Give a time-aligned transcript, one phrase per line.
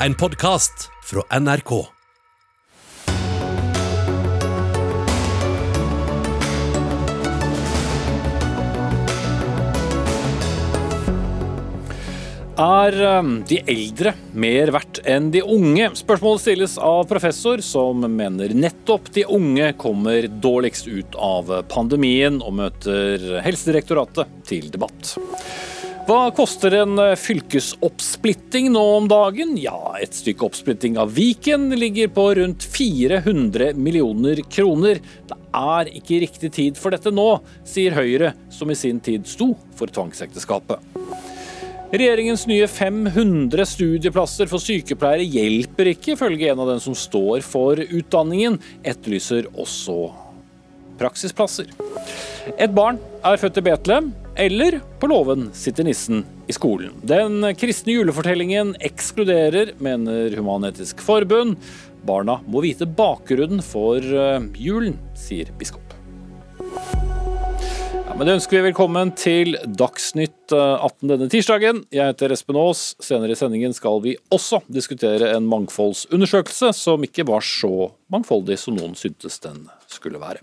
[0.00, 1.70] En podkast fra NRK.
[12.56, 15.88] Er um, de eldre mer verdt enn de unge?
[15.96, 22.58] Spørsmålet stilles av professor som mener nettopp de unge kommer dårligst ut av pandemien, og
[22.60, 25.16] møter Helsedirektoratet til debatt.
[26.06, 29.56] Hva koster en fylkesoppsplitting nå om dagen?
[29.58, 35.00] Ja, et stykke oppsplitting av Viken ligger på rundt 400 millioner kroner.
[35.26, 37.24] Det er ikke riktig tid for dette nå,
[37.66, 40.78] sier Høyre, som i sin tid sto for tvangsekteskapet.
[41.90, 47.82] Regjeringens nye 500 studieplasser for sykepleiere hjelper ikke, ifølge en av dem som står for
[47.82, 50.04] utdanningen, etterlyser også
[51.00, 51.70] praksisplasser.
[52.56, 56.92] Et barn er født i Betlehem, eller på låven sitter nissen i skolen.
[57.06, 61.56] Den kristne julefortellingen ekskluderer, mener Human-Etisk Forbund.
[62.06, 65.85] Barna må vite bakgrunnen for eh, julen, sier biskop.
[68.16, 71.82] Men det ønsker vi velkommen til Dagsnytt 18 eh, denne tirsdagen.
[71.92, 72.94] Jeg heter Espen Aas.
[73.04, 78.78] Senere i sendingen skal vi også diskutere en mangfoldsundersøkelse som ikke var så mangfoldig som
[78.78, 80.40] noen syntes den skulle være.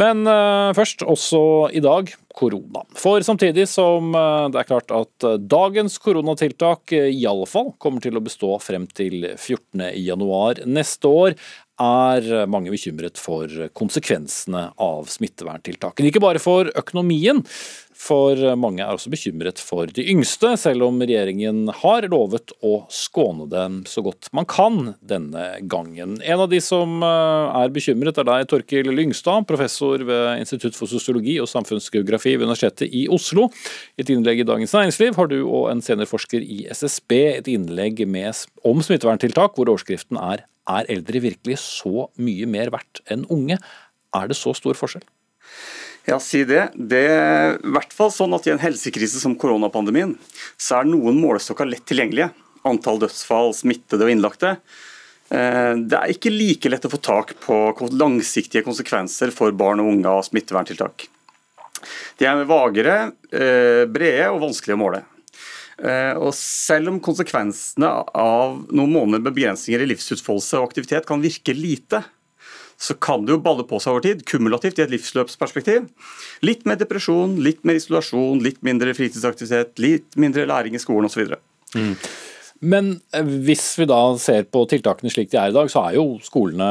[0.00, 1.42] Men uh, først, også
[1.76, 2.86] i dag, korona.
[2.96, 8.16] For samtidig som uh, det er klart at dagens koronatiltak i alle fall kommer til
[8.16, 11.36] å bestå frem til 14.1 neste år,
[11.82, 16.12] er mange bekymret for konsekvensene av smitteverntiltakene.
[16.12, 17.42] Ikke bare for økonomien,
[18.02, 23.46] for mange er også bekymret for de yngste, selv om regjeringen har lovet å skåne
[23.50, 26.16] dem så godt man kan denne gangen.
[26.24, 31.38] En av de som er bekymret er deg, Torkil Lyngstad, professor ved Institutt for sosiologi
[31.42, 33.48] og samfunnsgeografi ved Universitetet i Oslo.
[33.96, 38.02] I et innlegg i Dagens Næringsliv har du og en seniorforsker i SSB et innlegg
[38.08, 43.58] med, om smitteverntiltak, hvor overskriften er er eldre virkelig så mye mer verdt enn unge?
[44.14, 45.04] Er det så stor forskjell?
[46.08, 46.72] Ja, si det.
[46.74, 50.16] Det er i hvert fall sånn at i en helsekrise som koronapandemien,
[50.58, 52.32] så er noen målestokker lett tilgjengelige.
[52.66, 54.56] Antall dødsfall, smittede og innlagte.
[55.32, 57.56] Eh, det er ikke like lett å få tak på
[57.94, 61.06] langsiktige konsekvenser for barn og unge av smitteverntiltak.
[62.18, 65.02] De er vagere, eh, brede og vanskelige å måle.
[65.78, 67.88] Eh, og selv om konsekvensene
[68.18, 72.02] av noen måneder med begrensninger i livsutfoldelse og aktivitet kan virke lite,
[72.82, 75.86] så kan det jo balle på seg over tid, kumulativt i et livsløpsperspektiv.
[76.42, 81.36] Litt mer depresjon, litt mer isolasjon, litt mindre fritidsaktivitet, litt mindre læring i skolen osv.
[81.78, 81.94] Mm.
[82.62, 85.96] Men eh, hvis vi da ser på tiltakene slik de er i dag, så er
[85.96, 86.68] jo skolene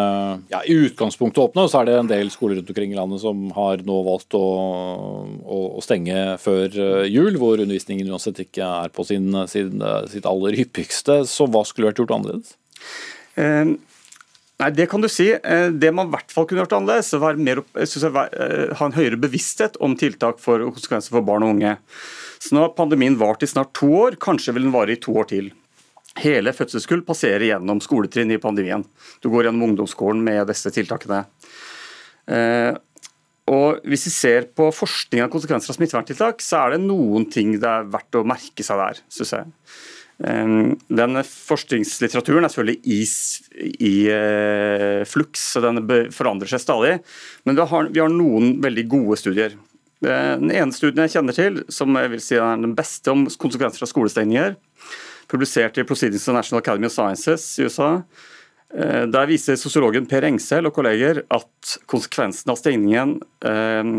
[0.52, 1.66] ja, i utgangspunktet åpne.
[1.66, 4.38] Og så er det en del skoler rundt omkring i landet som har nå valgt
[4.40, 4.46] å,
[5.28, 10.28] å, å stenge før eh, jul, hvor undervisningen uansett ikke er på sin, sin, sitt
[10.29, 11.22] aller hyppigste.
[11.28, 12.58] Så hva skulle vært gjort annerledes?
[13.35, 13.79] Um
[14.62, 15.31] nei, Det kan du si.
[15.34, 19.19] Eh, det man i hvert fall kunne gjort annerledes, var mer, jeg, ha en høyere
[19.22, 21.75] bevissthet om tiltak for konsekvenser for barn og unge.
[22.41, 25.13] Så nå har pandemien vart i snart to år, kanskje vil den vare i to
[25.18, 25.52] år til.
[26.19, 28.83] Hele fødselskull passerer gjennom skoletrinn i pandemien.
[29.23, 31.23] Du går gjennom ungdomsskolen med disse tiltakene.
[32.27, 32.73] Eh,
[33.51, 37.55] og Hvis vi ser på forskning av konsekvenser av smitteverntiltak, så er det noen ting
[37.59, 39.47] det er verdt å merke seg der, synes jeg.
[40.27, 40.55] Eh,
[40.99, 42.99] den forskningslitteraturen er selvfølgelig i,
[43.88, 45.79] i eh, fluks, så den
[46.11, 46.97] forandrer seg stadig.
[47.47, 49.55] Men vi har, vi har noen veldig gode studier.
[50.01, 53.85] Den ene studien jeg kjenner til, som jeg vil si er den beste om konsekvenser
[53.85, 54.55] av skolestengninger,
[55.31, 57.91] publisert i Proceedings of National Academy of Sciences i USA.
[58.73, 63.91] Eh, der viser sosiologen Per Engsel og kolleger at konsekvensen av stengningen eh,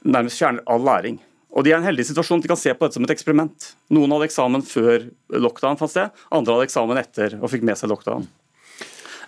[0.00, 1.20] nærmest fjerner all læring.
[1.50, 3.12] Og De er i en heldig situasjon at de kan se på dette som et
[3.12, 3.72] eksperiment.
[3.90, 7.90] Noen hadde eksamen før lockdown fant sted, andre hadde eksamen etter og fikk med seg
[7.90, 8.28] lockdown.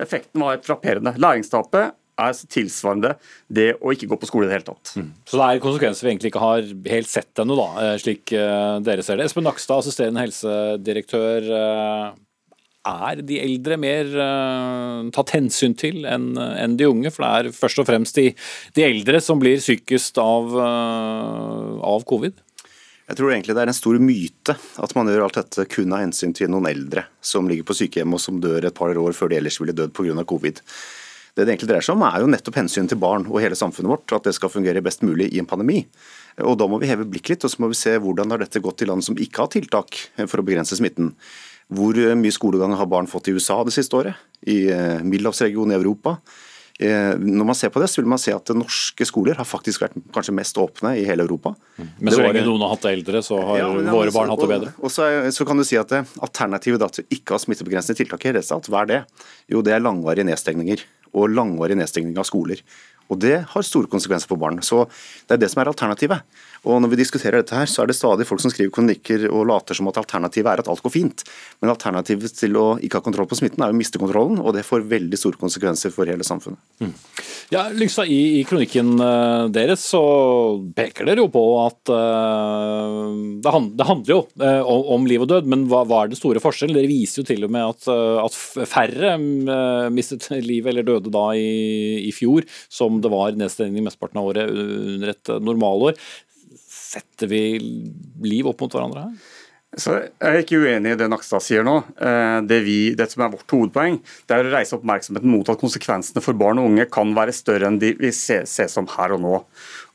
[0.03, 1.17] Effekten var frapperende.
[1.21, 3.15] Læringstapet er tilsvarende
[3.49, 4.93] det å ikke gå på skole i det hele tatt.
[4.99, 5.09] Mm.
[5.29, 8.75] Så det er konsekvenser vi egentlig ikke har helt sett ennå, da, eh, slik eh,
[8.85, 9.31] dere ser det.
[9.31, 11.49] Espen Nakstad, assisterende helsedirektør.
[11.57, 12.21] Eh,
[12.83, 14.09] er de eldre mer
[15.15, 17.13] tatt hensyn til enn en de unge?
[17.15, 18.33] For det er først og fremst de,
[18.75, 22.41] de eldre som blir sykest av, av covid?
[23.07, 26.03] Jeg tror egentlig det er en stor myte at man gjør alt dette kun av
[26.03, 29.31] hensyn til noen eldre som ligger på sykehjem og som dør et par år før
[29.31, 30.27] de ellers ville dødd pga.
[30.27, 30.59] covid.
[31.35, 33.89] Det det egentlig dreier seg om, er jo nettopp hensynet til barn og hele samfunnet
[33.89, 34.13] vårt.
[34.13, 35.87] At det skal fungere best mulig i en pandemi.
[36.45, 38.61] Og Da må vi heve blikket litt og så må vi se hvordan har dette
[38.61, 39.97] gått i land som ikke har tiltak
[40.29, 41.15] for å begrense smitten.
[41.73, 44.15] Hvor mye skolegang har barn fått i USA det siste året?
[44.45, 46.19] I eh, middelhavsregionen i Europa?
[46.83, 49.85] Eh, når man ser på det, så vil man se at norske skoler har faktisk
[49.85, 51.55] vært kanskje mest åpne i hele Europa.
[51.79, 54.41] Men så lenge noen har hatt det eldre, så har Ja, men- våre barn hatt
[54.41, 54.73] det bedre.
[54.83, 55.89] Og så, er- så kan du si at
[56.21, 59.05] Alternativet da, til ikke å ha smittebegrensende tiltak, i hele tatt, hva er det?
[59.49, 60.81] Jo, det er langvarige nedstengninger.
[61.15, 62.63] Og langvarig nedstengning av skoler.
[63.13, 64.63] Og Det har store konsekvenser for barn.
[64.63, 64.89] Så
[65.29, 66.23] Det er det som er alternativet.
[66.63, 69.49] Og Når vi diskuterer dette, her, så er det stadig folk som skriver kronikker og
[69.51, 71.25] later som at alternativet er at alt går fint.
[71.59, 74.63] Men alternativet til å ikke ha kontroll på smitten er å miste kontrollen, og det
[74.67, 76.63] får veldig store konsekvenser for hele samfunnet.
[77.53, 80.03] Ja, Lyngstad, i, I kronikken eh, deres så
[80.77, 83.11] peker dere jo på at uh,
[83.43, 86.13] det, hand, det handler jo uh, om, om liv og død, men hva, hva er
[86.13, 86.79] den store forskjellen?
[86.79, 88.39] Dere viser jo til og med at, uh, at
[88.71, 89.17] færre
[89.93, 94.53] mistet livet eller døde da i, i fjor, som det var nedstengning mesteparten av året
[94.53, 95.99] under et normalår.
[96.93, 97.45] Setter vi
[98.27, 99.31] liv opp mot hverandre her?
[99.73, 101.79] Så jeg er ikke uenig i det Nakstad sier nå.
[101.97, 103.95] Eh, Det, vi, det som er vårt hovedpoeng,
[104.29, 107.71] det er å reise oppmerksomheten mot at konsekvensene for barn og unge kan være større
[107.71, 109.39] enn de vi ser, som her og nå.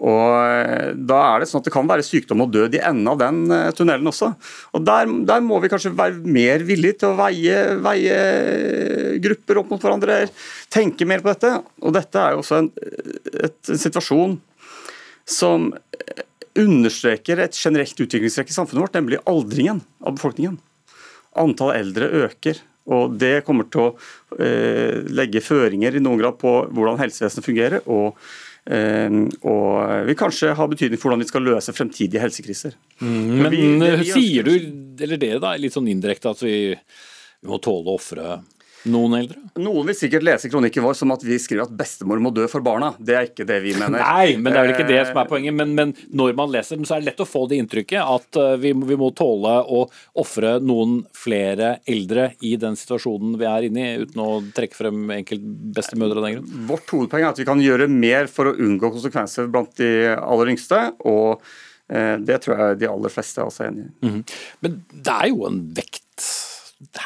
[0.01, 3.11] Og eh, Da er det sånn at det kan være sykdom og død i enden
[3.13, 4.31] av den eh, tunnelen også.
[4.73, 8.17] Og Der, der må vi kanskje være mer villige til å veie, veie
[9.21, 10.23] grupper opp mot hverandre,
[10.73, 11.53] tenke mer på dette.
[11.85, 12.71] Og dette er jo også en,
[13.45, 14.39] et, en situasjon
[15.27, 15.69] som
[16.63, 20.57] understreker et generelt utviklingstrekk i samfunnet vårt, nemlig aldringen av befolkningen.
[21.37, 23.95] Antallet eldre øker, og det kommer til å
[24.39, 28.15] eh, legge føringer i noen grad på hvordan helsevesenet fungerer, og,
[28.71, 29.09] eh,
[29.43, 32.77] og vil kanskje ha betydning for hvordan vi skal løse fremtidige helsekriser.
[33.03, 34.53] Men vi- det eh, vi sier du,
[35.03, 38.39] eller dere da, litt sånn indirekte at vi, vi må tåle å ofre
[38.91, 39.39] noen eldre?
[39.61, 42.65] Noen vil sikkert lese kronikken vår som at vi skriver at bestemor må dø for
[42.65, 42.91] barna.
[42.99, 43.99] Det er ikke det vi mener.
[44.03, 45.55] Nei, men det er vel ikke det som er poenget.
[45.57, 48.39] Men, men når man leser den, så er det lett å få det inntrykket at
[48.41, 49.83] eh, vi, vi må tåle å
[50.21, 55.13] ofre noen flere eldre i den situasjonen vi er inne i, uten å trekke frem
[55.19, 56.65] enkeltbestemødre av den grunn.
[56.71, 60.53] Vårt hovedpoeng er at vi kan gjøre mer for å unngå konsekvenser blant de aller
[60.53, 60.83] yngste.
[61.07, 61.41] og
[61.89, 64.21] eh, det tror jeg de aller fleste er også enig i.
[64.65, 66.27] Men det er jo en vekt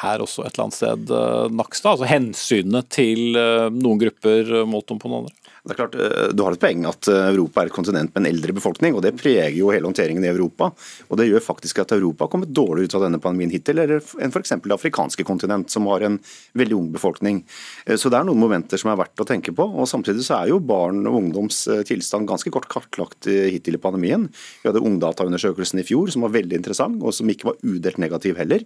[0.02, 1.96] her også et eller annet sted, eh, Nakstad.
[1.96, 5.41] Altså hensynet til eh, noen grupper målt om på noen andre.
[5.62, 8.24] Det er klart, eh, Du har et poeng at eh, Europa er et kontinent med
[8.24, 10.72] en eldre befolkning, og det preger jo hele håndteringen i Europa.
[11.10, 14.34] Og Det gjør faktisk at Europa har kommet dårligere ut av denne pandemien hittil enn
[14.34, 14.56] f.eks.
[14.58, 16.18] det afrikanske kontinent, som har en
[16.58, 17.44] veldig ung befolkning.
[17.86, 19.62] Eh, Så det er noen momenter som er verdt å tenke på.
[19.62, 24.30] og Samtidig så er jo barn og ungdoms tilstand ganske kort kartlagt hittil i pandemien.
[24.64, 28.38] Vi hadde Ungdataundersøkelsen i fjor som var veldig interessant, og som ikke var udelt negativ
[28.38, 28.66] heller.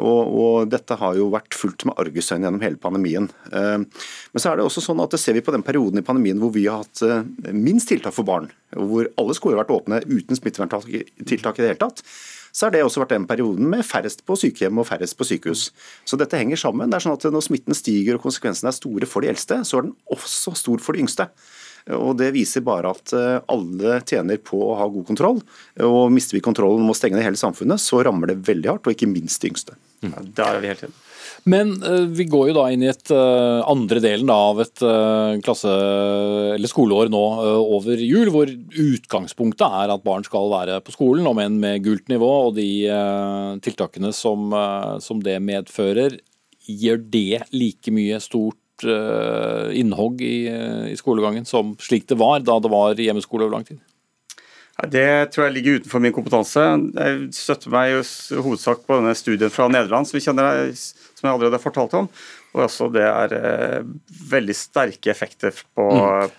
[0.00, 3.28] Og, og dette har jo vært fulgt med argusøyne gjennom hele pandemien.
[3.52, 3.86] Men
[4.40, 6.52] så er det også sånn at det ser vi på den perioden i pandemien hvor
[6.54, 10.02] vi har hatt eh, minst tiltak for barn, og hvor alle skoler har vært åpne
[10.08, 12.04] uten smitteverntiltak i det hele tatt,
[12.50, 15.68] så har det også vært den perioden med færrest på sykehjem og færrest på sykehus.
[16.08, 16.90] Så dette henger sammen.
[16.90, 19.78] Det er sånn at Når smitten stiger og konsekvensene er store for de eldste, så
[19.78, 21.28] er den også stor for de yngste.
[21.96, 25.38] Og Det viser bare at eh, alle tjener på å ha god kontroll.
[25.86, 28.86] Og Mister vi kontrollen med å stenge ned hele samfunnet, så rammer det veldig hardt,
[28.86, 29.78] og ikke minst de yngste.
[30.34, 31.06] Da er vi helt enige.
[31.48, 35.38] Men eh, vi går jo da inn i et eh, andre delen av et eh,
[35.44, 35.72] klasse-
[36.54, 37.22] eller skoleår nå
[37.60, 42.10] over jul, hvor utgangspunktet er at barn skal være på skolen, om enn med gult
[42.12, 42.68] nivå, og de
[43.64, 44.50] tiltakene som,
[45.00, 46.18] som det medfører.
[46.70, 48.84] Gjør det like mye stort
[49.76, 50.48] innhogg i,
[50.92, 53.80] i skolegangen som slik det var da det var hjemmeskole over lang tid?
[54.88, 56.62] Det tror jeg ligger utenfor min kompetanse.
[56.96, 58.04] Jeg støtter meg jo
[58.46, 60.70] hovedsak på denne studien fra Nederland som vi kjenner,
[61.20, 62.08] som jeg allerede har fortalt om.
[62.50, 63.90] Og også det er eh,
[64.32, 65.86] veldig sterke effekter på,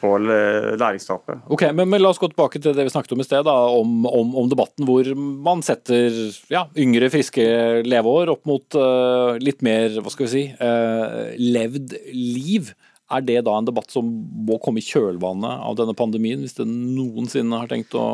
[0.02, 1.46] på læringstapet.
[1.54, 3.56] Ok, men, men La oss gå tilbake til det vi snakket om i sted, da,
[3.78, 6.12] om, om, om debatten hvor man setter
[6.52, 7.46] ja, yngre, friske
[7.88, 12.74] leveår opp mot uh, litt mer hva skal vi si, uh, levd liv.
[13.12, 14.08] Er det da en debatt som
[14.48, 18.06] må komme i kjølvannet av denne pandemien, hvis den noensinne har tenkt å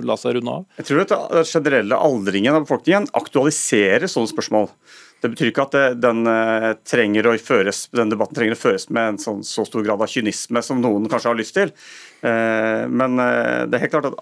[0.00, 0.64] la seg runde av?
[0.80, 4.70] Jeg tror at den generelle aldringen av befolkningen aktualiserer sånne spørsmål.
[5.20, 9.40] Det betyr ikke at den, eh, føres, den debatten trenger å føres med en sånn,
[9.42, 11.72] så stor grad av kynisme som noen kanskje har lyst til.
[12.22, 14.14] Eh, Men eh, det er helt klart at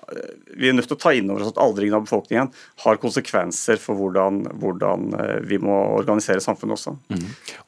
[0.57, 2.51] vi er nødt til å ta inn over oss at aldringen av befolkningen
[2.85, 6.97] har konsekvenser for hvordan, hvordan vi må organisere samfunnet også.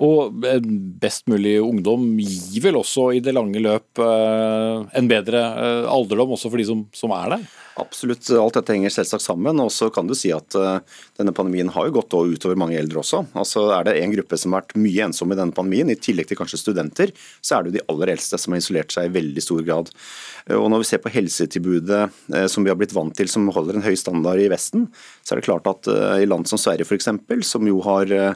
[0.00, 5.44] Og en best mulig ungdom gir vel også i det lange løp en bedre
[5.88, 7.48] alderdom, også for de som, som er der?
[7.78, 9.60] Absolutt, alt dette henger selvsagt sammen.
[9.62, 10.80] Og så kan du si at eh,
[11.18, 13.22] denne pandemien har jo gått utover mange eldre også.
[13.38, 16.30] Altså Er det en gruppe som har vært mye ensomme i denne pandemien, i tillegg
[16.30, 19.14] til kanskje studenter, så er det jo de aller eldste som har isolert seg i
[19.18, 19.92] veldig stor grad.
[20.48, 22.02] Eh, Og når vi ser på helsetilbudet
[22.34, 24.88] eh, som vi har blitt vant til, som holder en høy standard i Vesten,
[25.22, 27.12] så er det klart at eh, i land som Sverige f.eks.,
[27.46, 28.34] som jo har eh,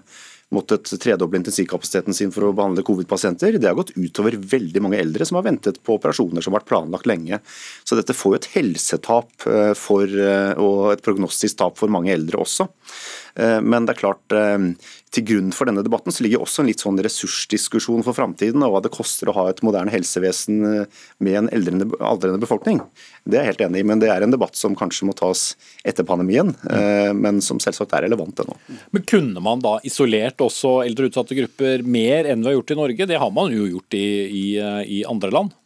[0.54, 3.58] måttet tredoble intensivkapasiteten sin for å behandle covid-pasienter.
[3.58, 6.70] Det har gått utover veldig mange eldre som har ventet på operasjoner som har vært
[6.70, 7.40] planlagt lenge.
[7.84, 12.12] Så dette får jo et helsetap eh, for, eh, og et prognostisk tap for mange
[12.14, 12.68] eldre også.
[13.40, 14.38] Eh, men det er klart,
[15.12, 18.74] til grunn for denne debatten så ligger også en litt sånn ressursdiskusjon for framtiden, og
[18.74, 20.62] hva det koster å ha et moderne helsevesen
[21.22, 22.80] med en eldrende, aldrende befolkning.
[23.28, 25.52] Det er jeg helt enig i, men det er en debatt som kanskje må tas
[25.84, 26.54] etter pandemien,
[27.14, 28.56] men som selvsagt er relevant ennå.
[28.96, 32.80] Men kunne man da isolert også eldre utsatte grupper mer enn vi har gjort i
[32.80, 33.10] Norge?
[33.12, 34.46] Det har man jo gjort i, i,
[34.98, 35.58] i andre land.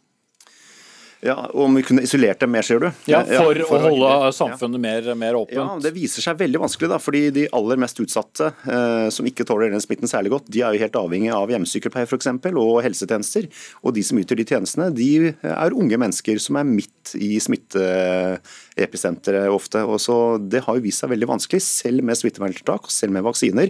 [1.27, 2.87] Ja, Om vi kunne isolert dem mer, sier du?
[3.09, 5.57] Ja, For, ja, for å holde å, samfunnet mer, mer, åpent?
[5.57, 9.45] Ja, Det viser seg veldig vanskelig, da, fordi de aller mest utsatte, eh, som ikke
[9.47, 12.27] tåler den smitten særlig godt, de er jo helt avhengig av hjemmesykepleie f.eks.
[12.53, 13.43] og helsetjenester.
[13.83, 19.47] Og de som yter de tjenestene, de er unge mennesker som er midt i smitteepisenteret
[19.51, 19.79] ofte.
[19.83, 23.23] Og så Det har jo vist seg veldig vanskelig, selv med smitteverntiltak og selv med
[23.27, 23.67] vaksiner.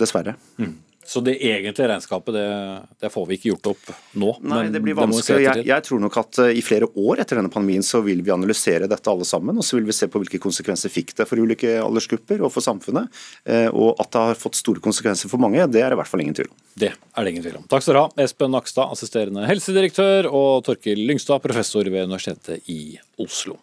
[0.00, 0.34] Dessverre.
[0.60, 0.74] Mm.
[1.10, 2.46] Så det egentlige regnskapet det,
[3.02, 3.88] det, får vi ikke gjort opp
[4.22, 4.28] nå?
[4.46, 5.42] Nei, det blir vanskelig.
[5.42, 8.30] Jeg, jeg, tror nok at uh, i flere år etter denne pandemien så vil vi
[8.30, 9.58] analysere dette alle sammen.
[9.58, 12.62] Og så vil vi se på hvilke konsekvenser fikk det for ulike aldersgrupper og for
[12.62, 13.10] samfunnet.
[13.42, 16.12] Uh, og at det har fått store konsekvenser for mange, det er det i hvert
[16.12, 16.60] fall ingen tvil om.
[16.78, 17.66] Det er det ingen tvil om.
[17.74, 23.00] Takk skal dere ha, Espen Nakstad, assisterende helsedirektør, og Torkil Lyngstad, professor ved Universitetet i
[23.18, 23.58] Oslo.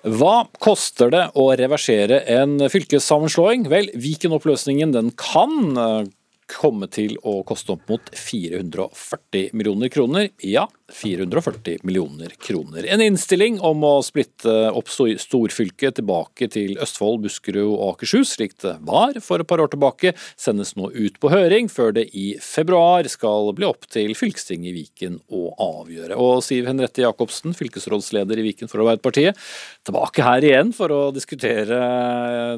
[0.00, 3.66] Hva koster det å reversere en fylkessammenslåing?
[3.68, 6.08] Vel, Viken-oppløsningen den kan eh,
[6.48, 10.30] komme til å koste opp mot 440 millioner kroner.
[10.40, 12.86] Ja, 440 millioner kroner.
[12.86, 18.76] En innstilling om å splitte opp storfylket tilbake til Østfold, Buskerud og Akershus, slik det
[18.86, 23.08] var for et par år tilbake, sendes nå ut på høring, før det i februar
[23.10, 26.18] skal bli opp til fylkestinget i Viken å avgjøre.
[26.20, 29.38] Og Siv Henriette Jacobsen, fylkesrådsleder i Viken for Arbeiderpartiet,
[29.86, 31.80] tilbake her igjen for å diskutere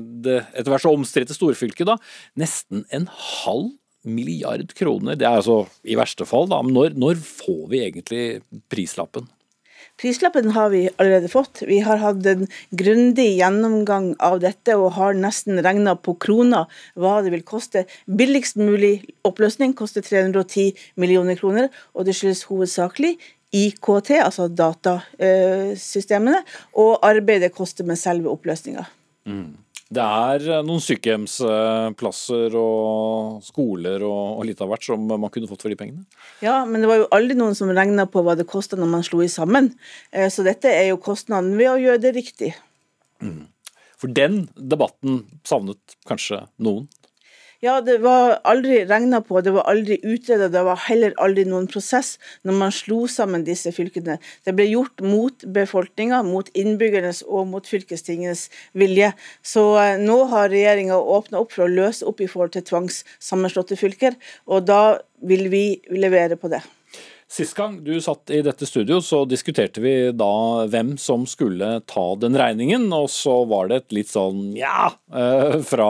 [0.01, 1.87] det etter hvert så omstridte storfylket.
[1.89, 1.99] da.
[2.41, 3.73] Nesten en halv
[4.05, 5.19] milliard kroner.
[5.19, 6.63] Det er altså i verste fall, da.
[6.65, 8.25] Men når, når får vi egentlig
[8.73, 9.29] prislappen?
[10.01, 11.63] Prislappen har vi allerede fått.
[11.69, 17.21] Vi har hatt en grundig gjennomgang av dette og har nesten regna på kroner hva
[17.23, 17.85] det vil koste.
[18.07, 18.97] Billigst mulig
[19.29, 23.15] oppløsning koster 310 millioner kroner, og det skyldes hovedsakelig
[23.53, 26.41] IKT, altså datasystemene,
[26.81, 28.87] og arbeidet koster med selve oppløsninga.
[29.29, 29.53] Mm.
[29.93, 35.65] Det er eh, noen sykehjemsplasser og skoler og, litt av hvert som man kunne fått
[35.67, 36.07] for de pengene?
[36.45, 39.05] Ja, men det var jo aldri noen som regna på hva det kosta når man
[39.07, 39.73] slo i sammen.
[40.11, 42.55] Eh, så dette er jo kostnaden ved å gjøre det riktig.
[43.23, 43.45] Mm.
[44.01, 46.89] For den debatten savnet kanskje noen?
[47.63, 51.69] Ja, det var aldri regna på, det var aldri utreda, det var heller aldri noen
[51.71, 54.17] prosess når man slo sammen disse fylkene.
[54.43, 59.13] Det ble gjort mot befolkninga, mot innbyggernes og mot fylkestingenes vilje.
[59.47, 63.79] Så eh, nå har regjeringa åpna opp for å løse opp i forhold til tvangssammenslåtte
[63.79, 64.19] fylker,
[64.51, 64.83] og da
[65.23, 66.65] vil vi levere på det.
[67.33, 72.03] Sist gang du satt i dette studio, så diskuterte vi da hvem som skulle ta
[72.21, 72.85] den regningen.
[72.93, 75.89] Og så var det et litt sånn ja eh, fra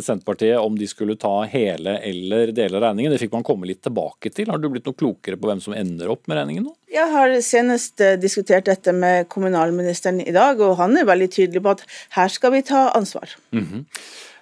[0.00, 3.12] Senterpartiet om de skulle ta hele eller deler av regningen.
[3.12, 4.48] Det fikk man komme litt tilbake til.
[4.48, 6.74] Har du blitt noe klokere på hvem som ender opp med regningen nå?
[6.92, 11.66] Jeg har senest eh, diskutert dette med kommunalministeren i dag, og han er veldig tydelig
[11.68, 13.36] på at her skal vi ta ansvar.
[13.52, 13.88] Mm -hmm.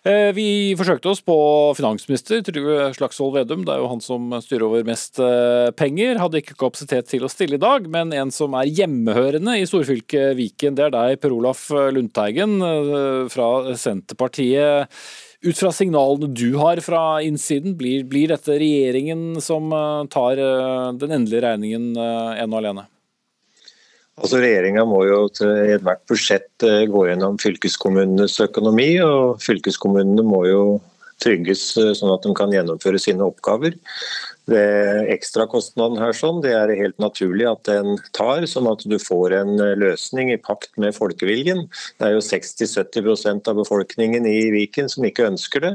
[0.00, 1.36] Eh, vi forsøkte oss på
[1.76, 3.66] finansminister Trygve Slagsvold Vedum.
[3.66, 6.16] Det er jo han som styrer over mest eh, penger.
[6.22, 10.38] Hadde ikke kapasitet til å stille i dag, men en som er hjemmehørende i storfylket
[10.38, 14.88] Viken, det er deg, Per Olaf Lundteigen eh, fra Senterpartiet.
[15.44, 19.72] Ut fra signalene du har fra innsiden, blir, blir dette regjeringen som
[20.12, 20.36] tar
[21.00, 22.84] den endelige regningen ene og alene?
[24.18, 30.42] Altså Regjeringa må jo til ethvert budsjett eh, gå gjennom fylkeskommunenes økonomi, og fylkeskommunene må
[30.48, 30.64] jo
[31.22, 33.76] trygges eh, sånn at de kan gjennomføre sine oppgaver.
[34.48, 34.62] Det
[35.12, 39.52] Ekstrakostnaden her sånn, det er helt naturlig at den tar, sånn at du får en
[39.60, 41.66] eh, løsning i pakt med folkeviljen.
[42.00, 45.74] Det er jo 60-70% av befolkningen i Viken som ikke ønsker det.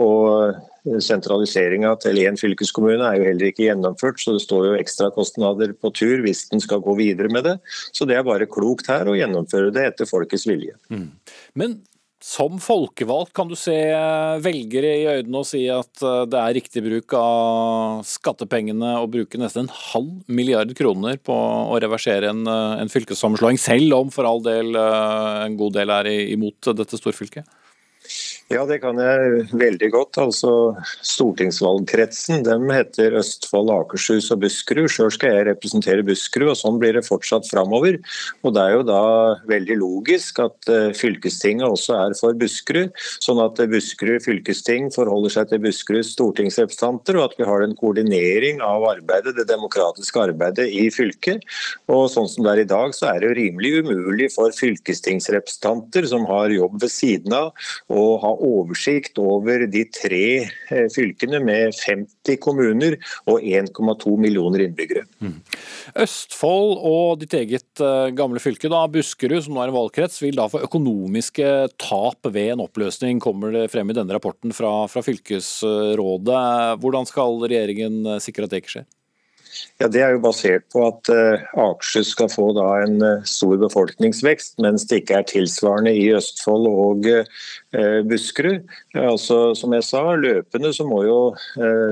[0.00, 0.56] og
[1.02, 5.90] Sentraliseringa til én fylkeskommune er jo heller ikke gjennomført, så det står jo ekstrakostnader på
[5.98, 7.56] tur hvis den skal gå videre med det.
[7.90, 10.76] Så det er bare klokt her å gjennomføre det etter folkets vilje.
[10.92, 11.08] Mm.
[11.58, 11.80] Men
[12.22, 13.74] som folkevalgt, kan du se
[14.42, 19.40] velgere i øynene og si at eh, det er riktig bruk av skattepengene å bruke
[19.40, 24.28] nesten en halv milliard kroner på å reversere en, eh, en fylkessammenslåing, selv om for
[24.28, 27.44] all del eh, en god del er imot dette storfylket?
[28.46, 30.18] Ja, det kan jeg veldig godt.
[30.22, 30.50] Altså,
[31.02, 34.86] Stortingsvalgkretsen dem heter Østfold, Akershus og Buskerud.
[34.86, 37.98] Sjøl skal jeg representere Buskerud, og sånn blir det fortsatt framover.
[38.46, 39.00] Og det er jo da
[39.50, 45.50] veldig logisk at uh, fylkestinget også er for Buskerud, sånn at Buskerud fylkesting forholder seg
[45.50, 50.86] til Buskeruds stortingsrepresentanter, og at vi har en koordinering av arbeidet, det demokratiske arbeidet i
[50.94, 51.42] fylket.
[51.90, 56.06] Og sånn som det er i dag, så er det jo rimelig umulig for fylkestingsrepresentanter
[56.14, 57.50] som har jobb ved siden av,
[57.90, 62.98] å ha oversikt over de tre eh, fylkene med 50 kommuner
[63.30, 65.06] og 1,2 millioner innbyggere.
[65.22, 65.38] Mm.
[66.04, 70.38] Østfold og ditt eget eh, gamle fylke, da, Buskerud, som nå er en valgkrets, vil
[70.38, 71.52] da få økonomiske
[71.82, 76.44] tap ved en oppløsning, kommer det frem i denne rapporten fra, fra fylkesrådet.
[76.82, 78.88] Hvordan skal regjeringen eh, sikre at det ikke skjer?
[79.76, 83.58] Ja, Det er jo basert på at uh, Akershus skal få da en uh, stor
[83.60, 88.64] befolkningsvekst, mens det ikke er tilsvarende i Østfold og uh, Buskerud.
[88.96, 91.18] Altså, som jeg sa, Løpende så må jo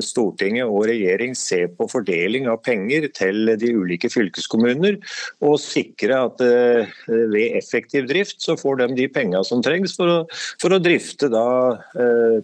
[0.01, 4.97] Stortinget og regjering se på fordeling av penger til de ulike fylkeskommuner,
[5.45, 10.17] og sikre at ved effektiv drift så får de de pengene som trengs for å,
[10.63, 11.45] for å drifte da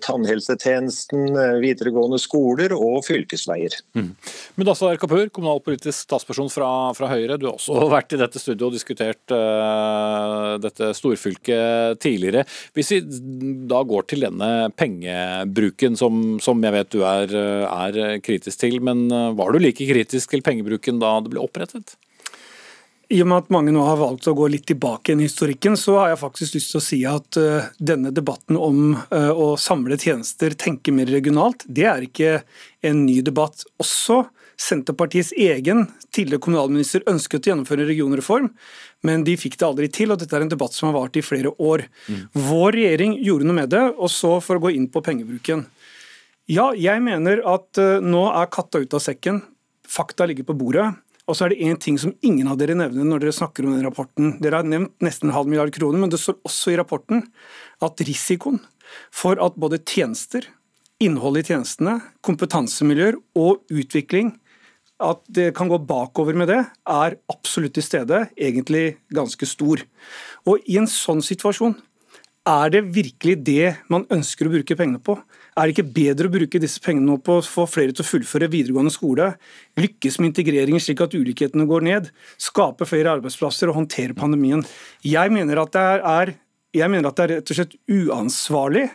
[0.04, 1.32] tannhelsetjenesten,
[1.64, 3.80] videregående skoler og fylkesveier.
[3.96, 4.12] Mm.
[4.60, 7.34] Men da så er Kapur, kommunalpolitisk statsperson fra, fra, Høyre.
[7.34, 12.44] Du har også vært i dette studioet og diskutert uh, dette storfylket tidligere.
[12.78, 13.00] Hvis vi
[13.66, 18.78] da går til denne pengebruken, som, som jeg vet du er, er kritisk til.
[18.86, 21.96] Men uh, var du like kritisk til pengebruken da det ble opprettet?
[23.10, 26.04] I og med at mange nå har valgt å gå litt tilbake i historikken, så
[26.04, 30.54] har jeg faktisk lyst til å si at uh, denne debatten om å samle tjenester,
[30.54, 32.44] tenke mer regionalt, det er ikke
[32.86, 33.66] en ny debatt.
[33.82, 34.28] Også
[34.60, 38.48] Senterpartiets egen tidligere kommunalminister ønsket å gjennomføre en regionreform,
[39.08, 40.12] men de fikk det aldri til.
[40.12, 41.86] og Dette er en debatt som har vart i flere år.
[42.10, 42.18] Mm.
[42.50, 45.64] Vår regjering gjorde noe med det, og så for å gå inn på pengebruken.
[46.50, 49.40] Ja, jeg mener at uh, nå er katta ut av sekken.
[49.88, 50.90] Fakta ligger på bordet.
[51.30, 53.76] Og så er det én ting som ingen av dere nevner når dere snakker om
[53.76, 54.34] den rapporten.
[54.42, 57.22] Dere har nevnt nesten en halv milliard kroner, men det står også i rapporten
[57.86, 58.58] at risikoen
[59.14, 60.48] for at både tjenester,
[61.00, 64.34] innhold i tjenestene, kompetansemiljøer og utvikling
[65.00, 69.82] at det kan gå bakover med det, er absolutt til stede, egentlig ganske stor.
[70.48, 71.76] Og I en sånn situasjon,
[72.48, 75.18] er det virkelig det man ønsker å bruke pengene på?
[75.58, 78.48] Er det ikke bedre å bruke disse pengene på å få flere til å fullføre
[78.50, 79.34] videregående skole,
[79.76, 82.08] lykkes med integreringen slik at ulikhetene går ned,
[82.40, 84.64] skape flere arbeidsplasser og håndtere pandemien?
[85.04, 86.34] Jeg mener at det er,
[86.80, 88.86] jeg mener at det er rett og slett uansvarlig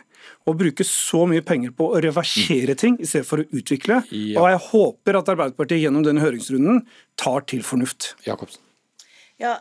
[0.46, 4.02] å bruke så mye penger på å reversere ting i stedet for å utvikle.
[4.10, 4.42] Ja.
[4.42, 6.84] Og jeg håper at Arbeiderpartiet gjennom denne høringsrunden
[7.20, 8.14] tar til fornuft.
[8.26, 8.62] Jakobsen.
[9.42, 9.58] Ja,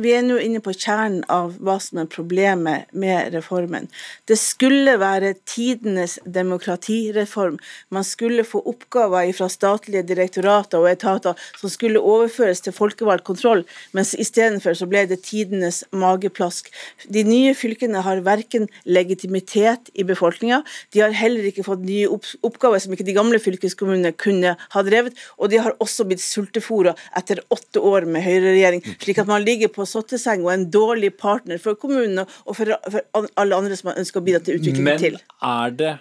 [0.00, 3.90] vi er nå inne på kjernen av hva som er problemet med reformen.
[4.24, 7.58] Det skulle være tidenes demokratireform.
[7.92, 13.66] Man skulle få oppgaver fra statlige direktorater og etater som skulle overføres til folkevalgt kontroll,
[13.92, 16.72] mens istedenfor så ble det tidenes mageplask.
[17.12, 20.62] De nye fylkene har verken legitimitet i befolkninga,
[20.96, 25.20] de har heller ikke fått nye oppgaver som ikke de gamle fylkeskommunene kunne ha drevet,
[25.36, 29.68] og de har også blitt sultefòra etter åtte år med høyreregjering, slik at man ligger
[29.68, 33.92] på på sotteseng og en dårlig partner for kommunene og for, for alle andre som
[33.94, 35.20] ønsker å bidra til utvikling til.
[35.20, 35.92] Men er det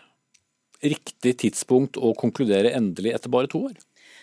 [0.81, 3.77] riktig tidspunkt å konkludere endelig etter bare to år?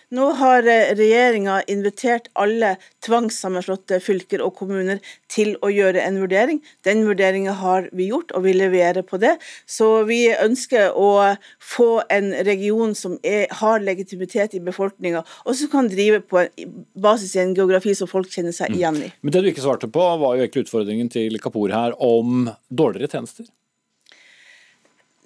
[0.09, 2.71] Nå har eh, regjeringa invitert alle
[3.05, 4.97] tvangssammenslåtte fylker og kommuner
[5.29, 6.61] til å gjøre en vurdering.
[6.87, 9.35] Den vurderinga har vi gjort, og vi leverer på det.
[9.69, 15.69] Så vi ønsker å få en region som er, har legitimitet i befolkninga, og som
[15.69, 18.79] kan drive på en, basis i en geografi som folk kjenner seg mm.
[18.79, 19.13] igjen i.
[19.21, 23.13] Men Det du ikke svarte på, var jo egentlig utfordringen til Kapur her om dårligere
[23.13, 23.45] tjenester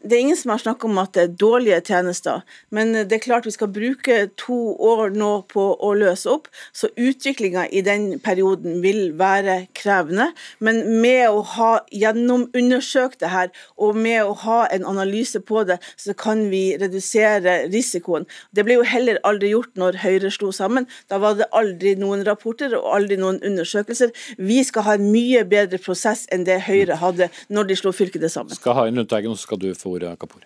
[0.03, 2.41] det er ingen som har snakket om at det er dårlige tjenester,
[2.75, 6.89] men det er klart vi skal bruke to år nå på å løse opp, så
[6.99, 10.31] utviklinga i den perioden vil være krevende.
[10.59, 15.79] Men med å ha gjennomundersøkt det her, og med å ha en analyse på det,
[15.99, 18.27] så kan vi redusere risikoen.
[18.51, 20.87] Det ble jo heller aldri gjort når Høyre slo sammen.
[21.11, 24.11] Da var det aldri noen rapporter og aldri noen undersøkelser.
[24.37, 28.29] Vi skal ha en mye bedre prosess enn det Høyre hadde når de slo fylkene
[28.31, 28.55] sammen.
[28.57, 30.43] Skal ha en Lundteigen, så skal du få ordet, Kapur?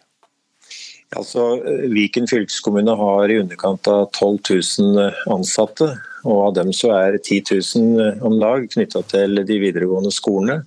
[1.16, 1.44] Altså,
[1.94, 4.40] Viken fylkeskommune har i underkant av 12
[4.84, 5.94] 000 ansatte.
[6.26, 7.44] Og av dem så er 10
[7.78, 10.62] 000 om dag knytta til de videregående skolene.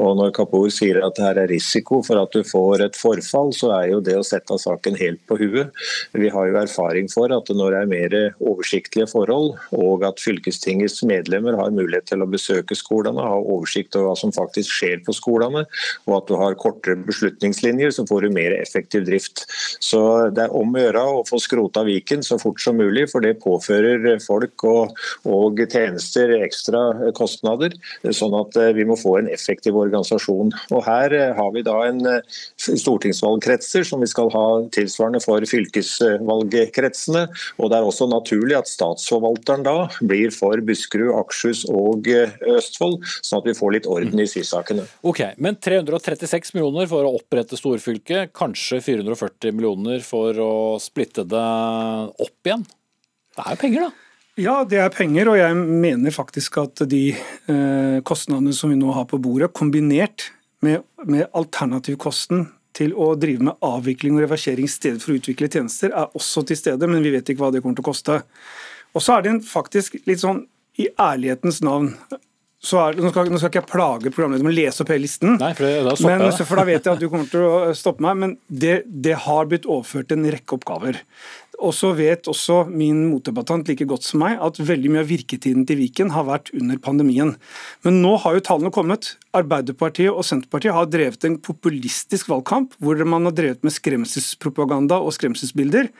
[0.00, 3.52] Og når Kapoor sier at det her er risiko for at du får et forfall,
[3.56, 5.72] så er jo det å sette saken helt på huet.
[6.16, 11.02] Vi har jo erfaring for at når det er mer oversiktlige forhold, og at fylkestingets
[11.08, 15.14] medlemmer har mulighet til å besøke skolene, ha oversikt over hva som faktisk skjer på
[15.16, 15.66] skolene,
[16.08, 19.44] og at du har kortere beslutningslinjer, så får du mer effektiv drift.
[19.82, 20.02] Så
[20.34, 23.38] det er om å gjøre å få skrota Viken så fort som mulig, for det
[23.42, 24.89] påfører folk og,
[25.28, 27.74] og tjenester ekstra kostnader.
[28.16, 30.52] Sånn at eh, vi må få en effektiv organisasjon.
[30.74, 35.44] Og Her eh, har vi da en eh, stortingsvalgkretser som vi skal ha tilsvarende for
[35.50, 37.26] fylkesvalgkretsene.
[37.58, 43.40] Og Det er også naturlig at statsforvalteren da blir for Buskerud, Akershus og Østfold, sånn
[43.40, 44.86] at vi får litt orden i sysakene.
[45.06, 51.46] Ok, Men 336 millioner for å opprette storfylket, kanskje 440 millioner for å splitte det
[52.20, 52.64] opp igjen?
[53.36, 54.09] Det er jo penger, da?
[54.40, 58.92] Ja, det er penger, og jeg mener faktisk at de eh, kostnadene som vi nå
[58.96, 60.30] har på bordet, kombinert
[60.64, 65.50] med, med alternativkosten til å drive med avvikling og reversering i stedet for å utvikle
[65.50, 68.16] tjenester, er også til stede, men vi vet ikke hva det kommer til å koste.
[68.94, 70.46] Og så er det faktisk litt sånn
[70.80, 71.92] i ærlighetens navn
[72.60, 75.38] er, nå, skal, nå, skal, ikke jeg plage programlederen med å lese opp hele listen,
[75.40, 78.18] Nei, for, da men, for da vet jeg at du kommer til å stoppe meg.
[78.20, 81.00] Men det, det har blitt overført en rekke oppgaver.
[81.60, 85.66] Og så vet også min motdebattant like godt som meg at veldig mye av virketiden
[85.68, 87.34] til Viken har vært under pandemien.
[87.84, 89.14] Men nå har jo tallene kommet.
[89.36, 95.16] Arbeiderpartiet og Senterpartiet har drevet en populistisk valgkamp hvor man har drevet med skremselspropaganda og
[95.16, 95.90] skremselsbilder.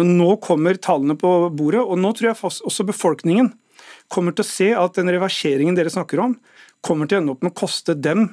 [0.00, 3.52] Men nå kommer tallene på bordet, og nå tror jeg også befolkningen
[4.12, 6.36] kommer til å se at den reverseringen dere snakker om,
[6.84, 8.28] kommer til å ende opp med å koste dem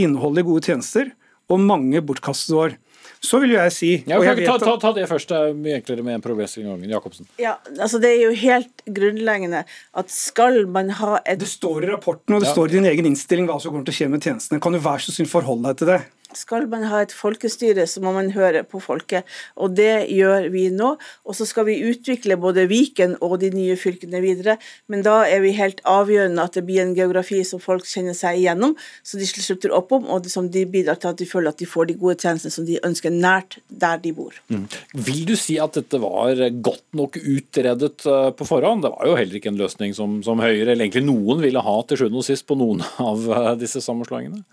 [0.00, 1.12] innholdet i gode tjenester
[1.52, 2.80] og mange bortkastede år.
[3.24, 5.78] Så vil jo jeg si ja, jeg ta, ta, ta, det først, det er mye
[5.78, 6.88] enklere med en progressiv gangen.
[6.90, 7.28] Jacobsen.
[7.40, 11.92] Ja, altså Det er jo helt grunnleggende at skal man ha et Det står i
[11.94, 12.56] rapporten og det ja.
[12.56, 14.60] står i din egen innstilling hva som kommer til å skje med tjenestene.
[14.64, 16.00] Kan du være så snill forholde deg til det?
[16.38, 19.28] Skal man ha et folkestyre, så må man høre på folket.
[19.56, 20.94] Og det gjør vi nå.
[21.24, 24.56] Og så skal vi utvikle både Viken og de nye fylkene videre.
[24.90, 28.40] Men da er vi helt avgjørende at det blir en geografi som folk kjenner seg
[28.40, 31.60] igjennom, så de slutter opp om, og som de bidrar til at de føler at
[31.60, 34.36] de får de gode tjenestene som de ønsker nært der de bor.
[34.52, 34.66] Mm.
[35.06, 38.84] Vil du si at dette var godt nok utredet eh, på forhånd?
[38.84, 41.76] Det var jo heller ikke en løsning som, som Høyre, eller egentlig noen, ville ha
[41.88, 44.44] til sjuende og sist på noen av eh, disse sammenslåingene?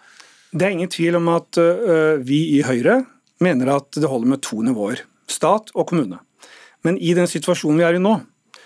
[0.52, 1.58] Det er ingen tvil om at
[2.28, 3.02] vi i Høyre
[3.42, 6.20] mener at det holder med to nivåer, stat og kommune.
[6.86, 8.18] Men i den situasjonen vi er i nå,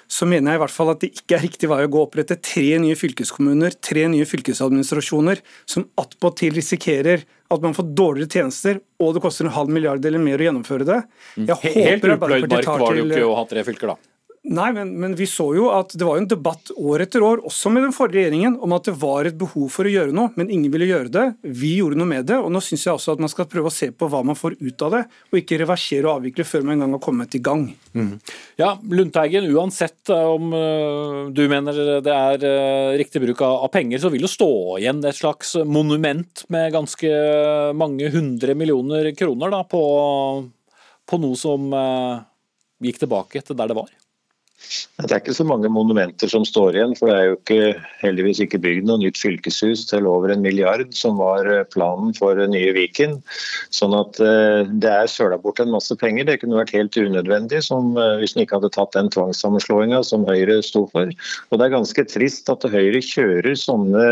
[0.07, 2.05] så mener jeg i hvert fall at det ikke er riktig vei å gå å
[2.05, 8.81] opprette tre nye fylkeskommuner, tre nye fylkesadministrasjoner, som attpåtil risikerer at man får dårligere tjenester,
[9.01, 10.99] og det koster en halv milliard eller mer å gjennomføre det.
[11.41, 14.14] Jeg Helt upløyd mark var det jo ikke å ha tre fylker, da.
[14.45, 17.71] Nei, men, men, vi så jo at det var en debatt år etter år, også
[17.73, 20.51] med den forrige regjeringen, om at det var et behov for å gjøre noe, men
[20.53, 21.23] ingen ville gjøre det.
[21.41, 23.73] Vi gjorde noe med det, og nå syns jeg også at man skal prøve å
[23.73, 26.75] se på hva man får ut av det, og ikke reversere og avvikle før man
[26.75, 27.65] en gang har kommet i gang.
[27.97, 28.13] Mm.
[28.61, 34.03] Ja, Lundteigen, uansett eh, om uh, du mener det er uh, riktig bruk av, penger,
[34.03, 37.09] så vil det stå igjen et slags monument med ganske
[37.73, 39.83] mange hundre millioner kroner da, på,
[41.09, 41.71] på noe som
[42.85, 43.89] gikk tilbake til der det var?
[44.95, 48.39] Det er ikke så mange monumenter som står igjen, for det er jo ikke, heldigvis
[48.45, 52.71] ikke bygd noe nytt fylkeshus til over en milliard, som var eh, planen for nye
[52.77, 53.17] Viken.
[53.75, 56.29] Sånn at eh, det er søla bort en masse penger.
[56.29, 60.23] Det kunne vært helt unødvendig som, eh, hvis en ikke hadde tatt den tvangssammenslåinga som
[60.29, 61.11] Høyre sto for.
[61.51, 64.07] Og det er ganske trist at Høyre kjører sånne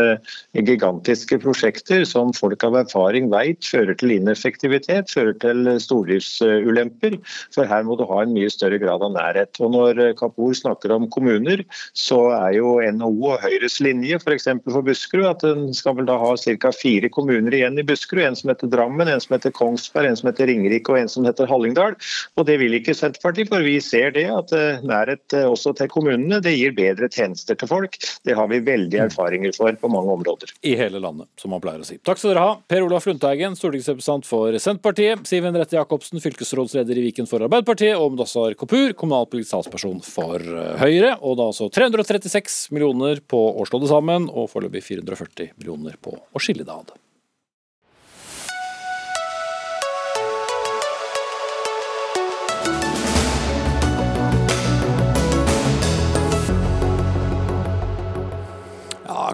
[0.54, 7.18] gigantiske prosjekter som folk av erfaring vet fører til ineffektivitet, fører til stordriftsulemper.
[7.56, 9.64] For her må du ha en mye større grad av nærhet.
[9.64, 10.04] Og når
[10.34, 14.48] Kapur snakker om kommuner, så er jo NHO og Høyres linje f.eks.
[14.64, 16.72] For, for Buskerud at en skal vel da ha ca.
[16.74, 18.24] fire kommuner igjen i Buskerud.
[18.24, 21.26] En som heter Drammen, en som heter Kongsberg, en som heter Ringerike og en som
[21.26, 21.94] heter Hallingdal.
[22.38, 25.90] Og det vil ikke Senterpartiet, for vi ser det at eh, nærhet eh, også til
[25.92, 27.98] kommunene det gir bedre tjenester til folk.
[28.26, 30.54] Det har vi veldig erfaringer for på mange områder.
[30.66, 32.00] I hele landet, som man pleier å si.
[32.04, 32.56] Takk skal dere ha.
[32.70, 35.24] Per Olaf Lundteigen, stortingsrepresentant for Senterpartiet.
[35.28, 37.96] Siv Henriette Jacobsen, fylkesrådsleder i Viken for Arbeiderpartiet.
[37.98, 41.14] Og Mudassar Kapur, kommunalpolitisk talsperson for eh, Høyre.
[41.22, 46.16] Og da altså 336 millioner på å slå det sammen, og foreløpig 440 millioner på
[46.16, 46.94] å skille det ad.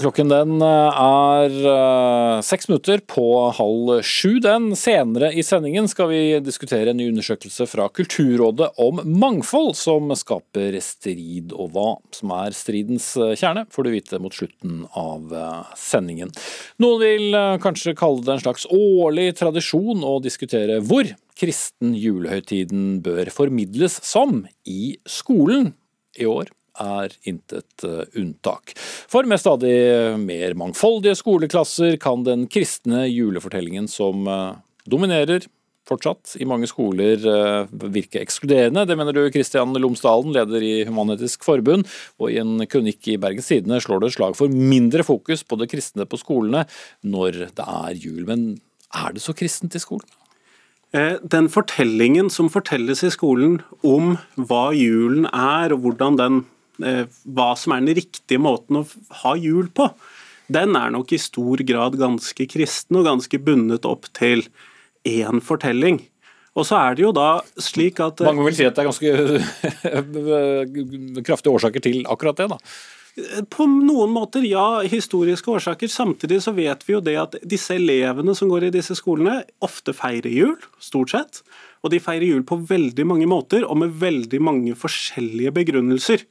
[0.01, 3.25] Klokken den eh, er uh, seks minutter på
[3.57, 4.39] halv sju.
[4.43, 10.13] Den senere i sendingen skal vi diskutere en ny undersøkelse fra Kulturrådet om mangfold, som
[10.17, 11.55] skaper strid.
[11.55, 15.35] Og hva som er stridens eh, kjerne, får du vite mot slutten av
[15.79, 16.33] sendingen.
[16.83, 21.09] Noen vil kanskje kalle det en slags årlig tradisjon å diskutere hvor
[21.41, 25.73] kristen julehøytiden bør formidles som i skolen
[26.19, 28.75] i år er intet eh, unntak.
[29.11, 35.49] For med stadig mer mangfoldige skoleklasser kan den kristne julefortellingen som eh, dominerer
[35.91, 38.87] fortsatt i mange skoler eh, virke ekskluderende.
[38.87, 41.89] Det mener du, Kristian Lomsdalen, leder i Human-Etisk Forbund.
[42.21, 45.71] Og i en kronikk i Bergens Tidende slår det slag for mindre fokus på det
[45.73, 46.67] kristne på skolene
[47.03, 48.23] når det er jul.
[48.29, 48.49] Men
[48.95, 50.07] er det så kristent i skolen?
[50.91, 57.51] Den fortellingen som fortelles i skolen om hva julen er, og hvordan den Eh, hva
[57.59, 58.87] som er den riktige måten å
[59.23, 59.91] ha jul på,
[60.51, 64.47] den er nok i stor grad ganske kristen og ganske bundet opp til
[65.07, 66.01] én fortelling.
[66.59, 67.29] Og så er det jo da
[67.63, 69.11] slik at Mange vil si at det er ganske
[71.29, 72.59] kraftige årsaker til akkurat det, da?
[73.51, 74.81] På noen måter, ja.
[74.87, 75.91] Historiske årsaker.
[75.91, 79.95] Samtidig så vet vi jo det at disse elevene som går i disse skolene, ofte
[79.97, 81.43] feirer jul, stort sett.
[81.85, 86.27] Og de feirer jul på veldig mange måter, og med veldig mange forskjellige begrunnelser.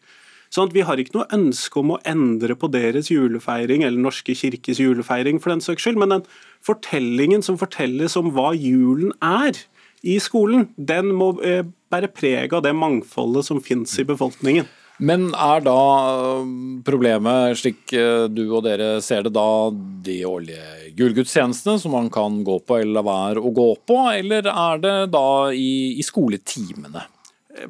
[0.49, 4.33] Sånn at Vi har ikke noe ønske om å endre på deres julefeiring eller Norske
[4.33, 6.25] kirkes julefeiring, for den saks skyld, men den
[6.65, 9.59] fortellingen som fortelles om hva julen er
[10.01, 14.67] i skolen, den må eh, bære preg av det mangfoldet som finnes i befolkningen.
[14.99, 15.77] Men er da
[16.09, 16.49] eh,
[16.87, 19.69] problemet, slik eh, du og dere ser det, da
[20.05, 24.49] de årlige julegudstjenestene som man kan gå på eller la være å gå på, eller
[24.51, 27.05] er det da i, i skoletimene?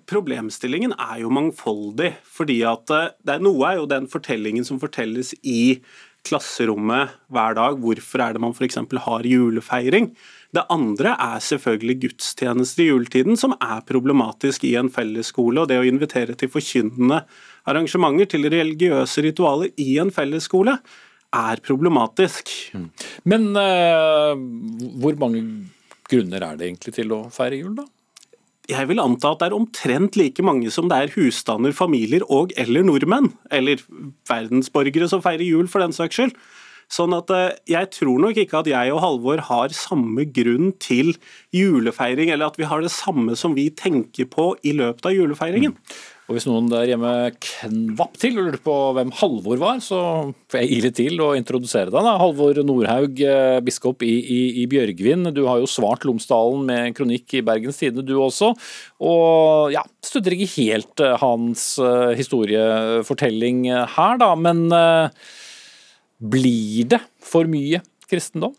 [0.10, 2.14] Problemstillingen er jo mangfoldig.
[2.24, 5.80] fordi at eh, det er Noe er jo den fortellingen som fortelles i
[6.28, 7.80] klasserommet hver dag.
[7.80, 8.78] Hvorfor er det man f.eks.
[9.06, 10.12] har julefeiring?
[10.56, 15.62] Det andre er selvfølgelig gudstjenester i juletiden, som er problematisk i en fellesskole.
[15.62, 17.22] Og det å invitere til forkynnende
[17.70, 20.80] arrangementer, til religiøse ritualer i en fellesskole,
[21.30, 22.50] er problematisk.
[22.74, 22.90] Mm.
[23.30, 24.34] Men uh,
[25.00, 25.44] hvor mange
[26.10, 27.86] grunner er det egentlig til å feire jul, da?
[28.70, 32.54] Jeg vil anta at det er omtrent like mange som det er husstander, familier og
[32.60, 33.82] eller nordmenn, eller
[34.30, 36.36] verdensborgere som feirer jul for den saks skyld.
[36.90, 41.14] Sånn at eh, Jeg tror nok ikke at jeg og Halvor har samme grunn til
[41.54, 45.76] julefeiring, eller at vi har det samme som vi tenker på i løpet av julefeiringen.
[45.78, 46.00] Mm.
[46.30, 47.12] Og Hvis noen der hjemme
[47.42, 49.98] kvapp til og lurte på hvem Halvor var, så
[50.54, 52.06] får jeg ile til å introdusere deg.
[52.06, 52.12] da.
[52.22, 55.32] Halvor Nordhaug, eh, biskop i, i, i, Bjørgvin.
[55.34, 58.52] Du har jo svart Lomsdalen med en kronikk i Bergens Tidende, du også.
[59.02, 63.66] Og ja, støtter ikke helt eh, hans uh, historiefortelling
[63.98, 64.30] her, da.
[64.38, 64.68] Men
[66.22, 68.54] blir det for mye kristendom?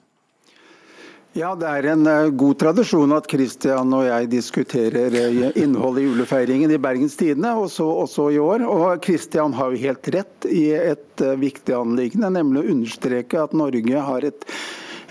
[1.33, 6.09] Ja, Det er en uh, god tradisjon at Kristian og jeg diskuterer uh, innholdet i
[6.09, 8.65] julefeiringen i Bergens Tidende, også, også, i år.
[8.67, 13.55] Og Kristian har jo helt rett i et uh, viktig anliggende, nemlig å understreke at
[13.55, 14.49] Norge har et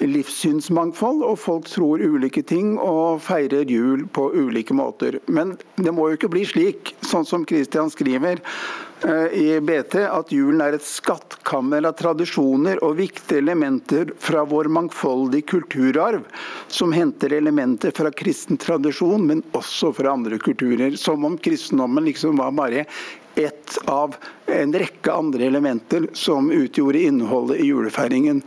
[0.03, 5.19] livssynsmangfold, og folk tror ulike ting og feirer jul på ulike måter.
[5.27, 8.88] Men det må jo ikke bli slik, sånn som Kristian skriver eh,
[9.32, 15.48] i BT, at julen er et skattkammer av tradisjoner og viktige elementer fra vår mangfoldige
[15.54, 16.26] kulturarv,
[16.68, 20.98] som henter elementer fra kristen tradisjon, men også fra andre kulturer.
[21.00, 22.86] Som om kristendommen liksom var bare
[23.40, 24.16] ett av
[24.54, 28.42] en rekke andre elementer som utgjorde innholdet i julefeiringen.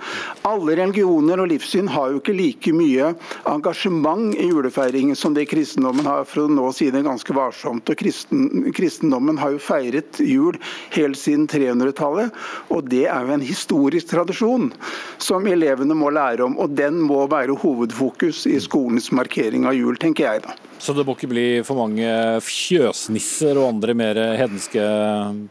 [0.48, 3.12] Alle religioner og livssyn har jo ikke like mye
[3.50, 7.88] engasjement i julefeiringen som det kristendommen har, for å nå si det ganske varsomt.
[7.88, 10.58] Og kristen, kristendommen har jo feiret jul
[10.96, 12.34] helt siden 300-tallet,
[12.72, 14.70] og det er jo en historisk tradisjon
[15.22, 16.58] som elevene må lære om.
[16.62, 20.58] Og den må være hovedfokus i skolens markering av jul, tenker jeg da.
[20.82, 22.08] Så det må ikke bli for mange
[22.42, 24.82] fjøsnisser og andre mer hedenske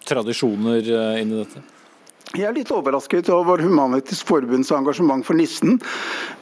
[0.03, 1.63] tradisjoner eh, inn i dette?
[2.31, 5.81] Jeg er litt overrasket over Humanitisk Forbunds engasjement for nissen.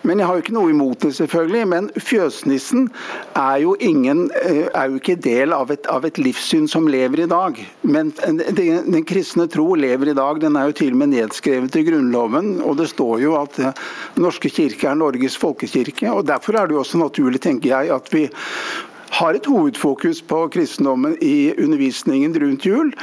[0.06, 1.64] Men jeg har jo ikke noe imot det, selvfølgelig.
[1.72, 2.84] Men fjøsnissen
[3.34, 7.24] er jo, ingen, eh, er jo ikke del av et, av et, livssyn som lever
[7.24, 7.58] i dag.
[7.82, 8.38] Men den,
[8.86, 10.38] den, kristne tro lever i dag.
[10.44, 12.52] Den er jo til og med nedskrevet i Grunnloven.
[12.62, 16.12] Og det står jo at Den Norske kirke er Norges folkekirke.
[16.12, 18.28] og Derfor er det jo også naturlig, tenker jeg, at vi
[19.18, 22.94] har et hovedfokus på kristendommen i undervisningen rundt jul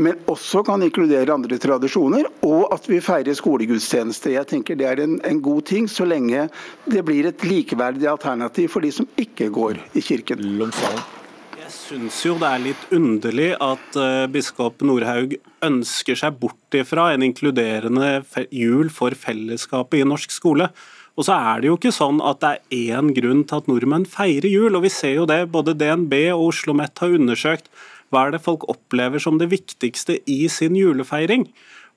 [0.00, 4.34] men også kan inkludere andre tradisjoner, og at vi feirer skolegudstjeneste.
[4.36, 6.48] Jeg tenker Det er en, en, god ting, så lenge
[6.86, 10.40] det blir et likeverdig alternativ for de som ikke går i kirken.
[10.40, 10.70] Jeg
[11.60, 17.12] Jeg syns jo det er litt underlig at uh, biskop Nordhaug ønsker seg bort ifra
[17.12, 20.70] en inkluderende jul for fellesskapet i norsk skole.
[21.18, 24.06] Og så er det jo ikke sånn at det er én grunn til at nordmenn
[24.08, 24.72] feirer jul.
[24.76, 27.68] og Vi ser jo det, både DNB og Oslo OsloMet har undersøkt.
[28.10, 31.46] Hva er det folk opplever som det viktigste i sin julefeiring?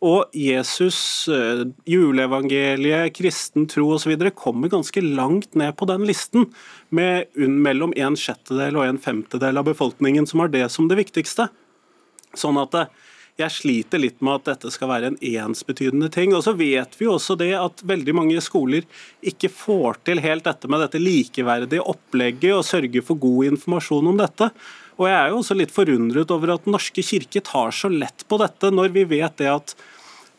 [0.04, 4.18] Og Jesus, eh, juleevangeliet, kristen tro osv.
[4.36, 6.52] kommer ganske langt ned på den listen,
[6.90, 11.48] med mellom en sjettedel og en femtedel av befolkningen som har det som det viktigste.
[12.36, 12.92] Sånn at eh,
[13.40, 16.36] jeg sliter litt med at dette skal være en ensbetydende ting.
[16.36, 18.86] Og så vet vi også det at veldig mange skoler
[19.26, 24.20] ikke får til helt dette med dette likeverdige opplegget og sørger for god informasjon om
[24.22, 24.52] dette.
[25.00, 28.26] Og jeg er jo også litt forundret over at Den norske kirke tar så lett
[28.30, 29.76] på dette, når vi vet det at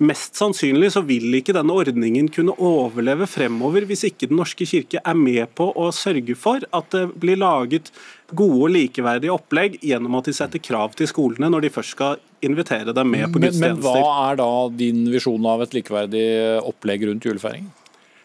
[0.03, 4.99] Mest sannsynlig så vil ikke denne ordningen kunne overleve fremover hvis ikke Den norske kirke
[4.99, 7.93] er med på å sørge for at det blir laget
[8.35, 12.19] gode og likeverdige opplegg gjennom at de setter krav til skolene når de først skal
[12.43, 13.79] invitere dem med på gudstjenester.
[13.79, 16.27] Men, men hva er da din visjon av et likeverdig
[16.67, 17.71] opplegg rundt julefeiringen?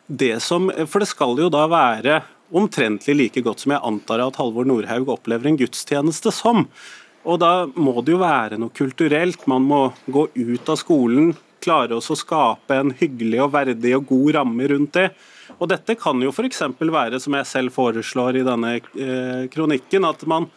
[0.10, 2.24] Det som, for det skal jo da være
[2.56, 6.66] omtrentlig like godt som jeg antar at Halvor Nordhaug opplever en gudstjeneste som.
[7.28, 9.46] Og da må det jo være noe kulturelt.
[9.52, 11.34] Man må gå ut av skolen,
[11.64, 15.10] klare oss å skape en hyggelig og verdig og god ramme rundt det.
[15.60, 16.64] Og Dette kan jo f.eks.
[16.80, 20.48] være, som jeg selv foreslår i denne eh, kronikken, at man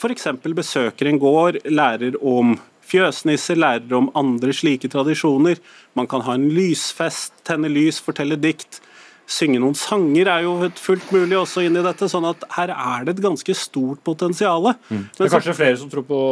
[0.00, 0.26] f.eks.
[0.56, 2.56] besøker en gård, lærer om
[2.90, 5.60] fjøsnisser, lærer om andre slike tradisjoner.
[5.94, 8.80] Man kan ha en lysfest, tenne lys, fortelle dikt.
[9.30, 13.04] Synge noen sanger er jo fullt mulig også inn i dette, sånn at her er
[13.06, 14.72] det et ganske stort potensial.
[14.90, 15.04] Mm.
[15.14, 16.22] Det er kanskje flere som tror på,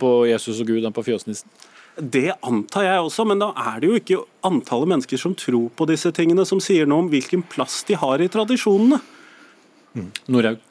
[0.00, 1.50] på Jesus og Gud enn på fjøsnissen?
[1.96, 5.88] Det antar jeg også, men da er det jo ikke antallet mennesker som tror på
[5.88, 9.00] disse tingene, som sier noe om hvilken plass de har i tradisjonene.
[9.96, 10.10] Mm.
[10.32, 10.65] Norhaug?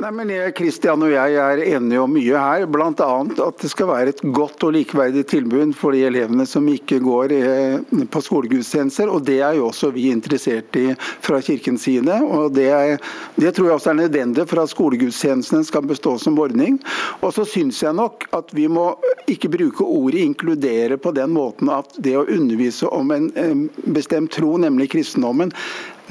[0.00, 2.88] Nei, men Kristian og jeg er enige om mye her, bl.a.
[2.90, 7.34] at det skal være et godt og likeverdig tilbud for de elevene som ikke går
[7.36, 7.76] eh,
[8.10, 9.12] på skolegudstjenester.
[9.12, 12.18] og Det er jo også vi interessert i fra Kirkens side.
[12.24, 12.96] og Det, er,
[13.36, 16.80] det tror jeg også er nødvendig for at skolegudstjenestene skal bestå som ordning.
[17.20, 18.94] Og så syns jeg nok at vi må
[19.30, 24.56] ikke bruke ordet 'inkludere' på den måten at det å undervise om en bestemt tro,
[24.56, 25.52] nemlig kristendommen,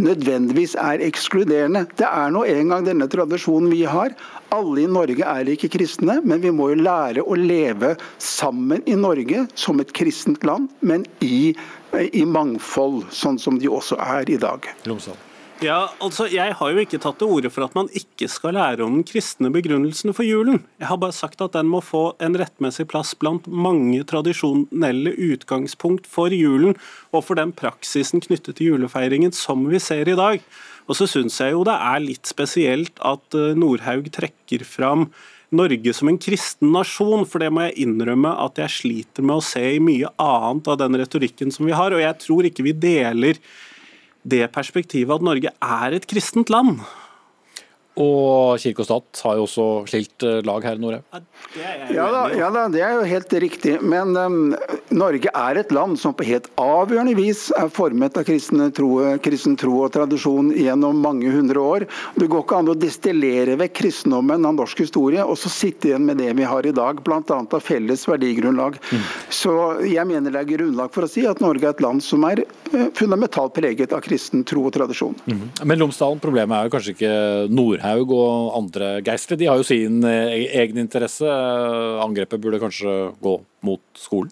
[0.04, 1.86] nødvendigvis er ekskluderende.
[2.00, 4.16] Det er nå engang denne tradisjonen vi har.
[4.52, 8.98] Alle i Norge er ikke kristne, men vi må jo lære å leve sammen i
[9.00, 11.54] Norge som et kristent land, men i,
[12.12, 14.68] i mangfold, sånn som de også er i dag.
[14.90, 15.31] Lomsdal.
[15.62, 18.82] Ja, altså, Jeg har jo ikke tatt til orde for at man ikke skal lære
[18.82, 20.64] om den kristne begrunnelsen for julen.
[20.82, 26.10] Jeg har bare sagt at den må få en rettmessig plass blant mange tradisjonelle utgangspunkt
[26.10, 26.74] for julen,
[27.14, 30.42] og for den praksisen knyttet til julefeiringen som vi ser i dag.
[30.90, 35.12] Og så syns jeg jo det er litt spesielt at eh, Nordhaug trekker fram
[35.54, 39.46] Norge som en kristen nasjon, for det må jeg innrømme at jeg sliter med å
[39.46, 42.80] se i mye annet av den retorikken som vi har, og jeg tror ikke vi
[42.90, 43.38] deler
[44.24, 46.82] det perspektivet at Norge er et kristent land.
[48.02, 51.22] Og kirke og stat har jo også skilt eh, lag her i Norge.
[51.92, 53.76] Ja da, ja da, det er jo helt riktig.
[53.84, 54.40] Men um,
[54.94, 58.90] Norge er et land som på helt avgjørende vis er formet av kristen tro,
[59.24, 61.88] kristen tro og tradisjon gjennom mange hundre år.
[62.16, 66.06] Det går ikke an å destillere vekk kristendommen av norsk historie og så sitte igjen
[66.08, 67.22] med det vi har i dag, bl.a.
[67.28, 68.78] av felles verdigrunnlag.
[68.92, 69.06] Mm.
[69.42, 69.56] Så
[69.88, 72.44] jeg mener det er grunnlag for å si at Norge er et land som er
[72.44, 75.18] eh, fundamentalt preget av kristen tro og tradisjon.
[75.26, 75.44] Mm.
[75.68, 77.14] Men Lomsdalen, problemet er jo kanskje ikke
[77.52, 81.28] Nord Nordhaug og andre geistere de har jo sin eh, egen interesse.
[81.28, 84.32] Angrepet burde kanskje gå mot skolen?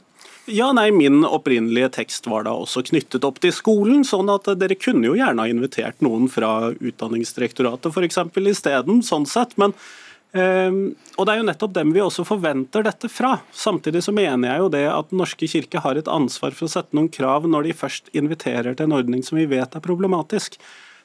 [0.50, 4.78] Ja, nei, Min opprinnelige tekst var da også knyttet opp til skolen, sånn at dere
[4.80, 8.18] kunne jo gjerne ha invitert noen fra Utdanningsdirektoratet f.eks.
[8.50, 9.54] isteden, sånn sett.
[9.60, 10.74] Øh,
[11.20, 13.36] og det er jo nettopp dem vi også forventer dette fra.
[13.54, 16.74] Samtidig så mener jeg jo det at Den norske kirke har et ansvar for å
[16.80, 20.58] sette noen krav når de først inviterer til en ordning som vi vet er problematisk.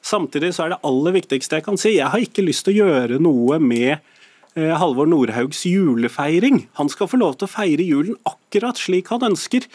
[0.05, 2.85] Samtidig så er det aller viktigste jeg kan si, jeg har ikke lyst til å
[2.91, 6.67] gjøre noe med eh, Halvor Nordhaugs julefeiring.
[6.77, 9.65] Han skal få lov til å feire julen akkurat slik han ønsker.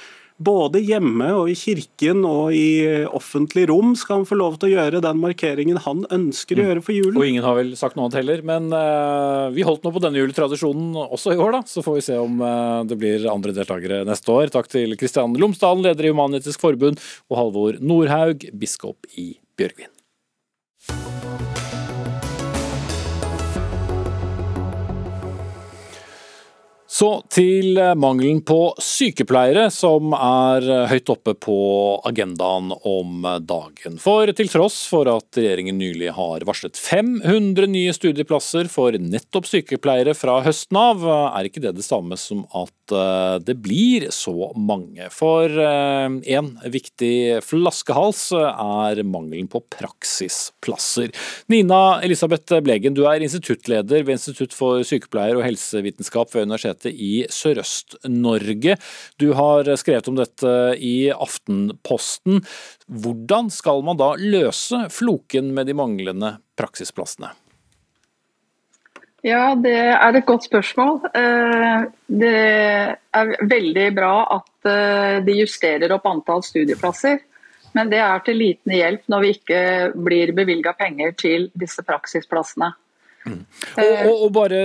[0.41, 4.71] Både hjemme og i kirken og i eh, offentlig rom skal han få lov til
[4.71, 6.71] å gjøre den markeringen han ønsker å mm.
[6.71, 7.19] gjøre for julen.
[7.21, 10.23] Og ingen har vel sagt noe annet heller, men uh, vi holdt nå på denne
[10.23, 11.63] juletradisjonen også i år, da.
[11.69, 14.55] Så får vi se om uh, det blir andre deltakere neste år.
[14.55, 19.93] Takk til Kristian Lomsdalen, leder i Human-Etisk Forbund, og Halvor Nordhaug, biskop i Bjørgvin.
[27.01, 31.57] Så til eh, mangelen på sykepleiere, som er eh, høyt oppe på
[32.11, 33.97] agendaen om dagen.
[34.03, 40.13] For til tross for at regjeringen nylig har varslet 500 nye studieplasser for nettopp sykepleiere
[40.19, 45.09] fra høsten av, er ikke det det samme som at eh, det blir så mange.
[45.15, 51.13] For en viktig flaskehals er mangelen på praksisplasser.
[51.53, 57.27] Nina Elisabeth Blegen, du er instituttleder ved Institutt for sykepleier og helsevitenskap ved universitetet i
[57.31, 58.77] Sørøst-Norge.
[59.21, 62.43] Du har skrevet om dette i Aftenposten.
[62.91, 67.33] Hvordan skal man da løse floken med de manglende praksisplassene?
[69.27, 71.03] Ja, det er et godt spørsmål.
[71.13, 72.37] Eh, det
[73.21, 77.21] er veldig bra at eh, de justerer opp antall studieplasser.
[77.77, 79.61] Men det er til liten hjelp når vi ikke
[79.95, 82.73] blir bevilga penger til disse praksisplassene.
[83.29, 83.45] Mm.
[83.77, 84.61] Og, og, og, bare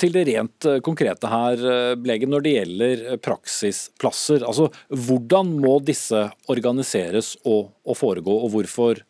[0.00, 1.60] til det rent konkrete her,
[2.00, 2.32] Blegen.
[2.32, 4.46] Når det gjelder praksisplasser.
[4.48, 9.04] altså Hvordan må disse organiseres og, og foregå, og hvorfor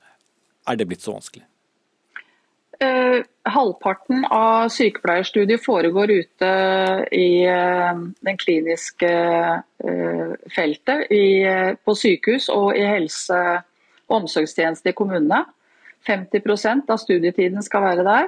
[0.67, 1.47] er det blitt så vanskelig?
[2.85, 6.51] Eh, halvparten av sykepleierstudiet foregår ute
[7.13, 9.11] i eh, den kliniske
[9.85, 11.13] eh, feltet.
[11.85, 13.41] På sykehus og i helse-
[14.09, 15.45] og omsorgstjeneste i kommunene.
[16.09, 18.27] 50% av studietiden skal være der.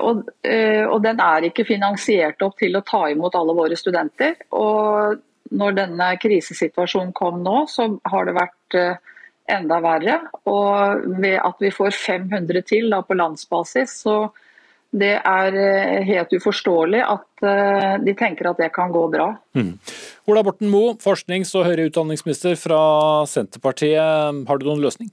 [0.00, 0.22] Og,
[1.04, 4.38] den er ikke finansiert opp til å ta imot alle våre studenter.
[4.56, 5.20] Og
[5.52, 8.78] når denne krisesituasjonen kom nå, så har det vært
[9.50, 10.20] enda verre.
[10.50, 14.16] Og ved at vi får 500 til da, på landsbasis, så
[14.92, 19.30] det er eh, helt uforståelig at eh, de tenker at det kan gå bra.
[19.56, 19.78] Mm.
[20.28, 22.82] Ola Borten Moe, forsknings- og høyere utdanningsminister fra
[23.28, 24.44] Senterpartiet.
[24.48, 25.08] Har du noen løsning?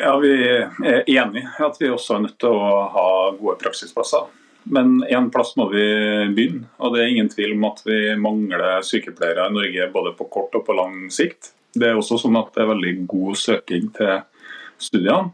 [0.00, 4.32] Ja, Vi er enig i at vi også er nødt til å ha gode praksisplasser.
[4.64, 5.84] Men én plass må vi
[6.32, 6.68] begynne.
[6.80, 10.56] og Det er ingen tvil om at vi mangler sykepleiere i Norge både på kort
[10.56, 11.52] og på lang sikt.
[11.74, 14.20] Det er også sånn at det er veldig god søking til
[14.82, 15.32] studiene.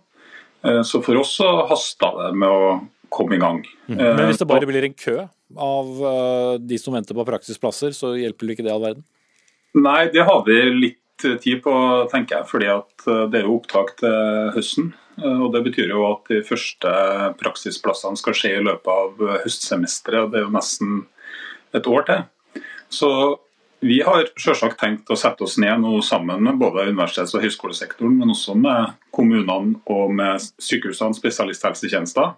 [0.64, 2.72] Eh, så for oss så hasta det med å
[3.12, 3.62] komme i gang.
[3.88, 4.00] Mm.
[4.00, 8.14] Men hvis det bare blir en kø av eh, de som venter på praksisplasser, så
[8.18, 9.04] hjelper det ikke det all verden?
[9.78, 11.72] Nei, det har vi litt tid på,
[12.10, 12.48] tenker jeg.
[12.48, 14.86] fordi at det er jo opptak til høsten.
[15.20, 16.92] og Det betyr jo at de første
[17.38, 20.24] praksisplassene skal skje i løpet av høstsemesteret.
[20.24, 20.94] og Det er jo nesten
[21.76, 22.64] et år til.
[22.88, 23.10] Så
[23.80, 28.18] vi har selvsagt tenkt å sette oss ned nå sammen med både universitets- og høyskolesektoren,
[28.20, 32.34] men også med kommunene og med sykehusene, spesialisthelsetjenester,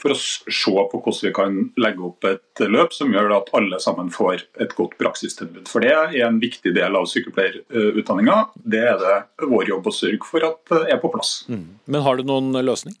[0.00, 3.78] for å se på hvordan vi kan legge opp et løp som gjør at alle
[3.82, 5.68] sammen får et godt praksistilbud.
[5.70, 8.40] For det er en viktig del av sykepleierutdanninga.
[8.54, 11.44] Det er det vår jobb å sørge for at er på plass.
[11.48, 11.68] Mm.
[11.86, 12.98] Men har du noen løsning?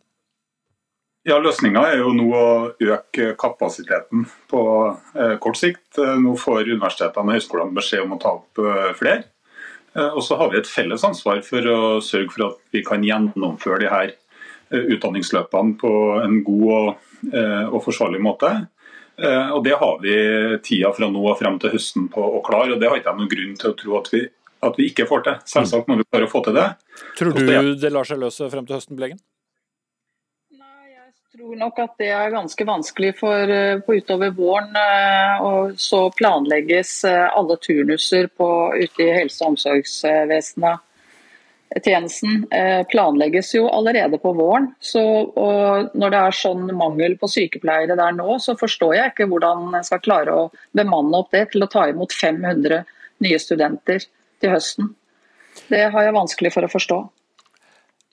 [1.28, 2.44] Ja, Løsninga er jo nå å
[2.80, 5.98] øke kapasiteten på eh, kort sikt.
[6.00, 9.26] Eh, nå får universitetene og høyskolene beskjed om å ta opp eh, flere.
[9.92, 13.04] Eh, og så har vi et felles ansvar for å sørge for at vi kan
[13.04, 14.16] gjennomføre de her
[14.70, 15.92] utdanningsløpene på
[16.22, 17.08] en god og,
[17.74, 18.52] og forsvarlig måte.
[19.18, 20.12] Og Det har vi
[20.62, 22.76] tida fra nå og frem til høsten på å klare.
[22.76, 24.20] og Det har ikke jeg noen grunn til å tro at vi,
[24.62, 25.40] at vi ikke får til.
[25.56, 26.68] Selvsagt må vi klare å få til det.
[27.18, 29.18] Tror du det lar seg løse frem til høsten, Blegen?
[31.40, 34.76] Tror nok at det er ganske vanskelig for eh, på utover våren.
[34.76, 40.86] Eh, og så planlegges eh, alle turnuser på, ute i helse- og omsorgsvesenet.
[41.70, 42.48] Tjenesten
[42.90, 44.72] planlegges jo allerede på våren.
[44.82, 44.98] Så,
[45.38, 49.86] når det er sånn mangel på sykepleiere der nå, så forstår jeg ikke hvordan en
[49.86, 52.82] skal klare å bemanne opp det til å ta imot 500
[53.22, 54.02] nye studenter
[54.42, 54.90] til høsten.
[55.70, 57.00] Det har jeg vanskelig for å forstå.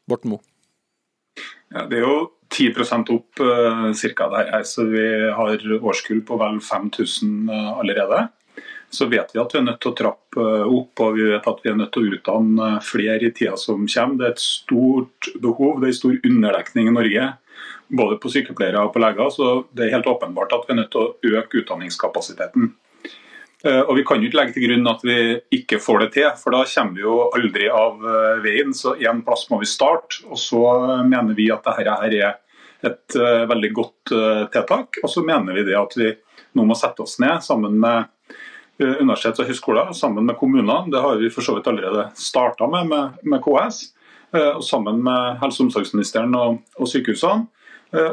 [0.06, 0.46] Borten Moe.
[1.74, 2.20] Ja, det er jo
[2.50, 2.74] 10
[3.14, 8.28] opp uh, cirka der så vi har årskull på vel 5000 uh, allerede.
[8.90, 11.50] Så vet vi at vi er nødt til å trappe uh, opp, og vi vet
[11.52, 14.18] at vi er nødt til å utdanne flere i tida som kommer.
[14.18, 17.30] Det er et stort behov, det er en stor underdekning i Norge.
[17.88, 20.94] Både på sykepleiere og på leger, så det er helt åpenbart at vi er nødt
[20.96, 22.74] til å øke utdanningskapasiteten.
[23.66, 25.18] Uh, og Vi kan jo ikke legge til grunn at vi
[25.58, 28.74] ikke får det til, for da kommer vi jo aldri av uh, veien.
[28.76, 30.22] Så én plass må vi starte.
[30.30, 30.62] Og så
[31.08, 32.36] mener vi at dette her er
[32.86, 33.16] et
[33.50, 34.12] veldig godt
[34.54, 35.00] tiltak.
[35.02, 36.12] Og så mener vi det at vi
[36.54, 38.06] nå må sette oss ned sammen med
[38.78, 40.84] universitets- og høyskoler, sammen med kommunene.
[40.94, 43.80] Det har vi for så vidt allerede starta med, med, med, KS.
[44.38, 47.50] og sammen med helse- og omsorgsministeren og, og sykehusene.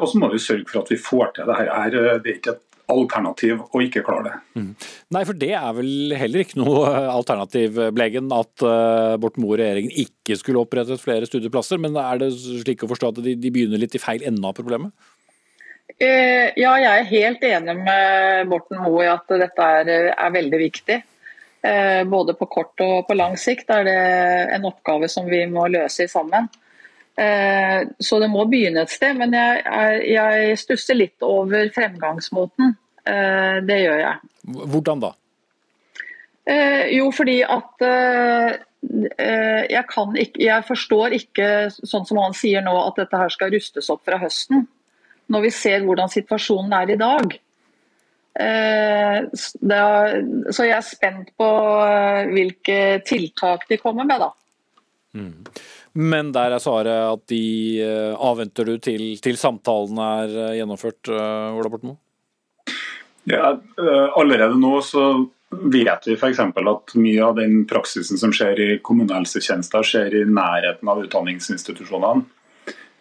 [0.00, 1.92] og så må vi sørge for at vi får til det her.
[1.92, 4.34] Det er ikke et alternativ å ikke klare det.
[4.60, 4.68] Mm.
[5.16, 9.60] Nei, for det er vel heller ikke noe alternativ, Blegen, at uh, Borten Moe og
[9.62, 11.80] regjeringen ikke skulle opprettet flere studieplasser.
[11.80, 14.56] Men er det slik å forstå at de, de begynner litt i feil ende av
[14.58, 14.92] problemet?
[16.00, 20.60] Eh, ja, jeg er helt enig med Borten Moe i at dette er, er veldig
[20.64, 21.00] viktig.
[21.64, 24.00] Eh, både på kort og på lang sikt er det
[24.56, 26.50] en oppgave som vi må løse sammen.
[26.50, 26.62] Eh,
[27.14, 29.60] så det må begynne et sted, men jeg,
[30.10, 32.72] jeg stusser litt over fremgangsmåten.
[33.04, 34.32] Det gjør jeg.
[34.72, 35.12] Hvordan da?
[36.90, 42.98] Jo, fordi at jeg, kan ikke, jeg forstår ikke, sånn som han sier nå, at
[43.04, 44.66] dette her skal rustes opp fra høsten
[45.32, 47.36] når vi ser hvordan situasjonen er i dag.
[48.34, 51.48] Eh, så jeg er spent på
[51.86, 54.30] eh, hvilke tiltak de kommer med, da.
[55.14, 55.44] Mm.
[55.94, 57.44] Men der er svaret at de
[57.84, 61.94] eh, avventer du til, til samtalen er gjennomført, Ola Borten?
[63.30, 63.54] Ja,
[64.18, 65.04] allerede nå så
[65.48, 66.40] vet vi f.eks.
[66.42, 72.26] at mye av den praksisen som skjer i kommunehelsetjenester, skjer i nærheten av utdanningsinstitusjonene.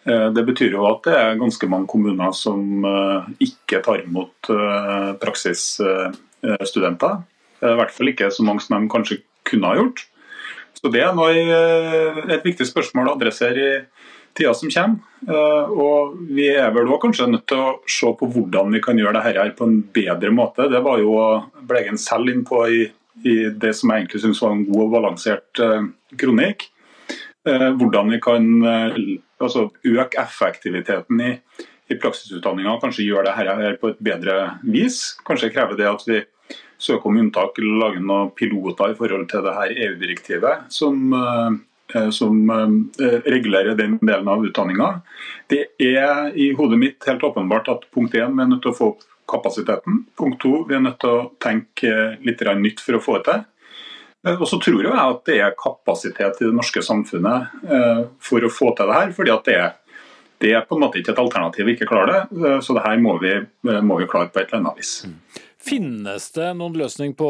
[0.04, 4.50] Eh, det betyr jo at det er ganske mange kommuner som eh, ikke tar imot
[4.52, 7.22] eh, praksisstudenter.
[7.64, 9.98] I hvert fall ikke så mange som de kanskje kunne ha gjort.
[10.84, 13.68] Så Det er et viktig spørsmål å adressere i
[14.36, 14.98] tida som kommer.
[15.72, 19.16] Og Vi er vel òg kanskje nødt til å se på hvordan vi kan gjøre
[19.16, 20.68] dette her på en bedre måte.
[20.68, 21.14] Det var jo
[21.64, 22.82] Blegen selv inn på i,
[23.24, 25.62] i det som jeg egentlig syns var en god og balansert
[26.20, 26.68] kronikk.
[27.48, 28.52] Hvordan vi kan
[29.40, 31.32] altså øke effektiviteten i,
[31.88, 32.76] i praksisutdanninga.
[32.84, 35.14] Kanskje gjøre dette her på et bedre vis.
[35.24, 36.20] Kanskje krever det at vi
[36.84, 42.10] søker om unntak eller lage noen piloter i forhold til det her EU-direktivet som, eh,
[42.14, 44.90] som eh, regulerer den delen av utdanninga.
[45.50, 48.78] Det er i hodet mitt helt åpenbart at punkt én, vi er nødt til å
[48.78, 50.04] få opp kapasiteten.
[50.18, 51.92] Punkt to, vi er nødt til å tenke
[52.24, 53.44] litt nytt for å få det til.
[54.26, 58.44] Eh, og så tror jeg at det er kapasitet i det norske samfunnet eh, for
[58.44, 59.16] å få til det her.
[59.16, 59.72] fordi det er,
[60.40, 62.22] det er på en måte ikke et alternativ vi ikke klarer det.
[62.40, 64.96] Eh, så det her må vi, må vi klare på et eller annet vis.
[65.64, 67.28] Finnes det noen løsning på,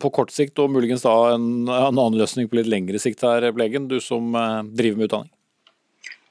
[0.00, 3.44] på, kort sikt, og muligens da en, en, annen løsning på litt lengre sikt her,
[3.52, 4.32] Blegen, du som
[4.72, 5.32] driver med utdanning?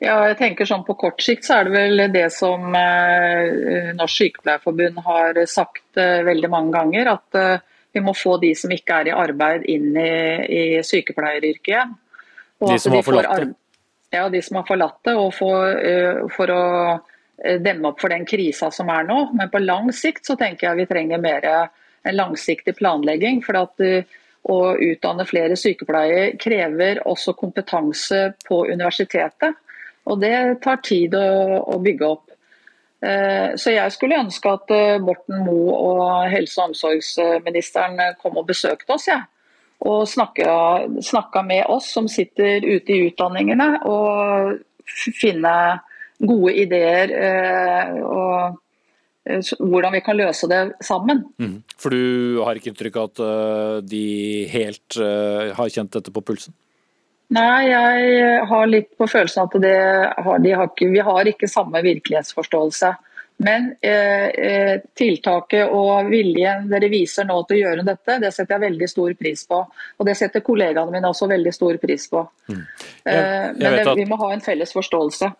[0.03, 4.19] Ja, jeg tenker sånn På kort sikt så er det vel det som eh, Norsk
[4.19, 7.13] Sykepleierforbund har sagt eh, veldig mange ganger.
[7.13, 10.13] at eh, vi må få de som ikke er i arbeid, inn i,
[10.49, 11.93] i sykepleieryrket
[12.63, 13.53] de som har forlatt det?
[14.13, 15.13] Ja, de som har forlatt det.
[15.17, 15.77] Og for,
[16.33, 19.17] for å eh, demme opp for den krisa som er nå.
[19.33, 23.41] Men på lang sikt så tenker jeg vi trenger mer en langsiktig planlegging.
[23.43, 29.55] for at uh, å utdanne flere sykepleiere krever også kompetanse på universitetet.
[30.11, 32.33] Og det tar tid å, å bygge opp.
[33.03, 38.49] Eh, så jeg skulle ønske at eh, Borten Moe og helse- og omsorgsministeren kom og
[38.51, 39.07] besøkte oss.
[39.11, 39.21] Ja.
[39.83, 44.59] Og snakka, med oss som sitter ute i utdanningene, og
[45.19, 45.55] finne
[46.23, 48.59] gode ideer eh, og
[49.59, 51.21] hvordan vi kan løse det sammen.
[51.39, 51.61] Mm.
[51.79, 54.07] For du har ikke inntrykk av at de
[54.51, 56.51] helt har kjent dette på pulsen?
[57.31, 59.55] Nei, jeg har litt på følelsen at
[60.27, 62.91] har, de har ikke, vi har ikke samme virkelighetsforståelse.
[63.43, 68.55] Men eh, eh, tiltaket og viljen dere viser nå til å gjøre dette, det setter
[68.55, 69.59] jeg veldig stor pris på.
[69.99, 72.23] Og det setter kollegaene mine også veldig stor pris på.
[72.47, 72.61] Mm.
[72.63, 72.63] Jeg,
[73.05, 75.31] jeg eh, men det, at, vi må ha en felles forståelse.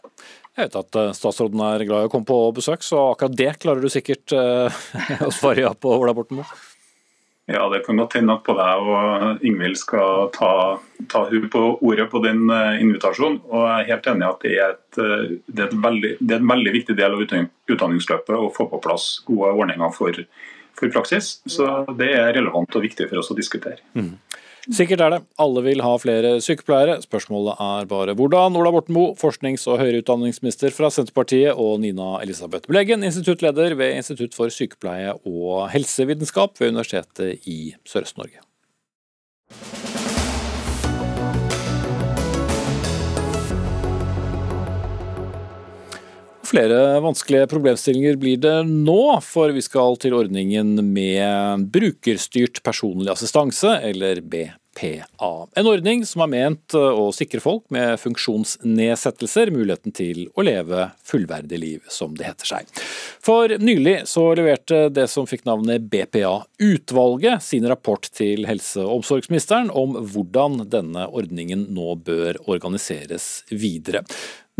[0.53, 3.55] Jeg vet at eh, statsråden er glad i å komme på besøk, så akkurat det
[3.63, 4.83] klarer du sikkert eh,
[5.27, 6.61] å svare ja på, Ola Borten Moe.
[7.45, 10.51] Ja, det kan godt hende at både jeg og Ingvild skal ta,
[11.11, 13.41] ta hun på ordet på den eh, invitasjonen.
[13.49, 16.37] Og jeg er helt enig i at det er, et, eh, det, er veldig, det
[16.37, 20.21] er, en veldig viktig del av utdanningsløpet å få på plass gode ordninger for,
[20.79, 21.33] for praksis.
[21.43, 21.67] Så
[21.99, 23.83] det er relevant og viktig for oss å diskutere.
[23.99, 24.15] Mm.
[24.71, 25.19] Sikkert er det.
[25.43, 27.01] Alle vil ha flere sykepleiere.
[27.03, 28.55] Spørsmålet er bare hvordan.
[28.55, 33.97] Ola Borten Moe, forsknings- og høyere utdanningsminister fra Senterpartiet, og Nina Elisabeth Bleggen, instituttleder ved
[33.99, 38.39] Institutt for sykepleie og helsevitenskap ved Universitetet i Sørøst-Norge.
[46.53, 53.71] Flere vanskelige problemstillinger blir det nå, for vi skal til ordningen med brukerstyrt personlig assistanse,
[53.81, 55.31] eller BPA.
[55.57, 61.57] En ordning som er ment å sikre folk med funksjonsnedsettelser muligheten til å leve fullverdig
[61.57, 62.69] liv, som det heter seg.
[63.23, 69.73] For nylig så leverte det som fikk navnet BPA-utvalget sin rapport til helse- og omsorgsministeren
[69.73, 74.05] om hvordan denne ordningen nå bør organiseres videre.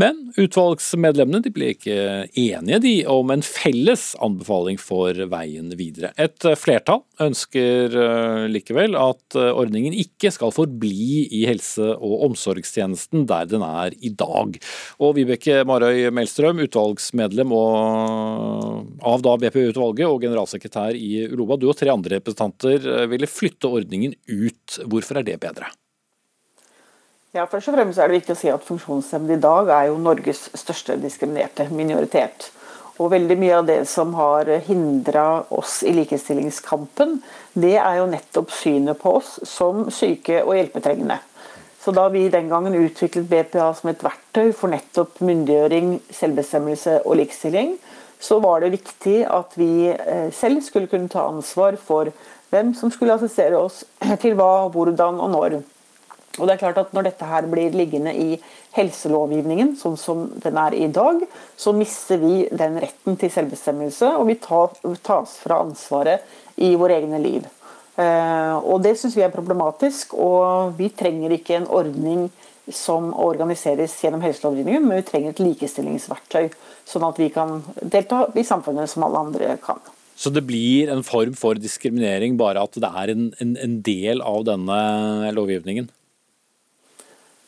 [0.02, 1.96] Men utvalgsmedlemmene ble ikke
[2.34, 6.10] enige de om en felles anbefaling for veien videre.
[6.18, 13.28] Et flertall ønsker eh, likevel at eh, ordningen ikke skal forbli i helse- og omsorgstjenesten
[13.30, 14.58] der den er i dag.
[14.98, 21.94] Og Vibeke Marøy Melstrøm, utvalgsmedlem av da BPU-utvalget og generalsekretær i Uloba, du og tre
[21.94, 24.82] andre representanter eh, ville flytte ordningen ut.
[24.90, 25.70] Hvorfor er det bedre?
[27.34, 29.96] Ja, Først og fremst er det viktig å si at funksjonshemmede i dag er jo
[29.98, 32.52] Norges største diskriminerte minoritet.
[33.02, 37.16] Og veldig mye av det som har hindra oss i likestillingskampen,
[37.58, 41.18] det er jo nettopp synet på oss som syke og hjelpetrengende.
[41.82, 47.18] Så da vi den gangen utviklet BPA som et verktøy for nettopp myndiggjøring, selvbestemmelse og
[47.18, 47.80] likestilling,
[48.22, 52.14] så var det viktig at vi eh, selv skulle kunne ta ansvar for
[52.54, 53.88] hvem som skulle assistere oss
[54.22, 55.64] til hva, hvordan og når.
[56.40, 58.38] Og det er klart at Når dette her blir liggende i
[58.74, 61.22] helselovgivningen, sånn som den er i dag,
[61.58, 66.26] så mister vi den retten til selvbestemmelse, og vi tas fra ansvaret
[66.58, 67.46] i våre egne liv.
[68.02, 72.32] Eh, og Det syns vi er problematisk, og vi trenger ikke en ordning
[72.72, 76.48] som organiseres gjennom helselovgivningen, men vi trenger et likestillingsverktøy,
[76.88, 79.82] sånn at vi kan delta i samfunnet som alle andre kan.
[80.16, 84.22] Så det blir en form for diskriminering bare at det er en, en, en del
[84.26, 84.80] av denne
[85.36, 85.90] lovgivningen?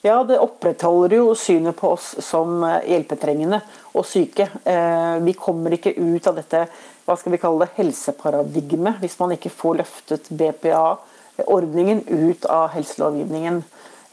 [0.06, 3.58] Ja, det opprettholder jo synet på oss som eh, hjelpetrengende
[3.98, 4.46] og syke.
[4.62, 6.60] Eh, vi kommer ikke ut av dette
[7.08, 13.58] hva skal vi kalle det, helseparadigmet hvis man ikke får løftet BPA-ordningen ut av helselovgivningen.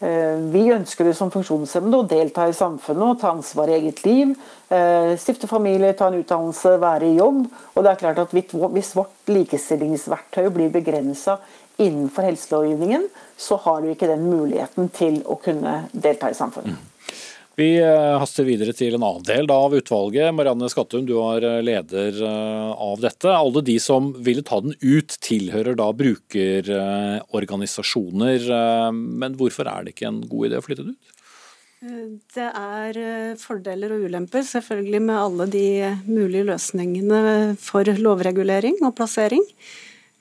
[0.01, 4.01] Eh, vi ønsker det som funksjonshemmede å delta i samfunnet og ta ansvar i eget
[4.09, 4.33] liv.
[5.21, 7.45] Stifte familie, ta en utdannelse, være i jobb.
[7.75, 11.37] Og det er klart at Hvis vårt likestillingsverktøy blir begrensa
[11.77, 13.05] innenfor helselovgivningen,
[13.43, 16.79] så har du ikke den muligheten til å kunne delta i samfunnet.
[16.79, 16.93] Mm.
[17.55, 20.33] Vi eh, haster videre til en annen del av utvalget.
[20.33, 23.29] Marianne Skattum, du er eh, leder eh, av dette.
[23.29, 28.41] Alle de som ville ta den ut, tilhører da brukerorganisasjoner.
[28.97, 31.05] Men hvorfor er det ikke en god idé å flytte det ut?
[32.33, 39.43] Det er fordeler og ulemper, selvfølgelig med alle de mulige løsningene for lovregulering og plassering.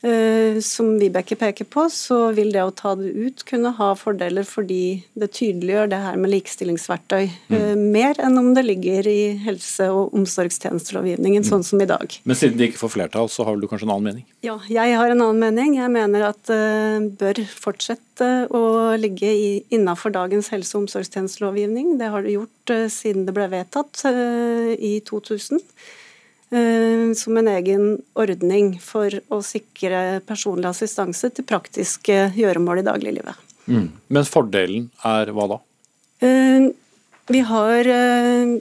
[0.02, 4.46] Eh, som Vibeke peker på, så vil det å ta det ut kunne ha fordeler
[4.48, 7.58] fordi det tydeliggjør det her med likestillingsverktøy mm.
[7.62, 12.18] Eh, mer enn om det ligger i helse- og omsorgstjenestelovgivningen, sånn som i dag.
[12.26, 14.26] Men siden det ikke får flertall, så har du kanskje en annen mening?
[14.46, 15.78] Ja, jeg har en annen mening.
[15.78, 18.64] Jeg mener at det uh, bør fortsette å
[18.98, 19.30] ligge
[19.74, 21.98] innafor dagens helse- og omsorgstjenestelovgivning.
[22.02, 25.62] Det har det gjort siden det ble vedtatt i 2000.
[26.52, 27.84] Eh, som en egen
[28.20, 33.46] ordning for å sikre personlig assistanse til praktiske gjøremål i dagliglivet.
[33.72, 33.86] Mm.
[34.12, 35.60] Men fordelen er hva da?
[36.28, 36.68] Eh,
[37.32, 38.58] vi har eh,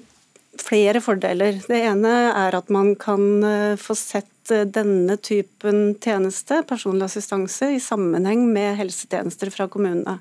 [0.62, 1.58] flere fordeler.
[1.66, 3.42] Det ene er at man kan
[3.80, 4.28] få sett
[4.70, 10.20] denne typen tjeneste, personlig assistanse, i sammenheng med helsetjenester fra kommunene.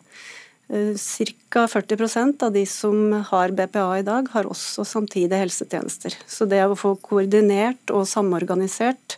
[0.69, 1.65] Ca.
[1.67, 6.13] 40% av de som har BPA i dag, har også samtidig helsetjenester.
[6.29, 9.17] Så det å få koordinert og samorganisert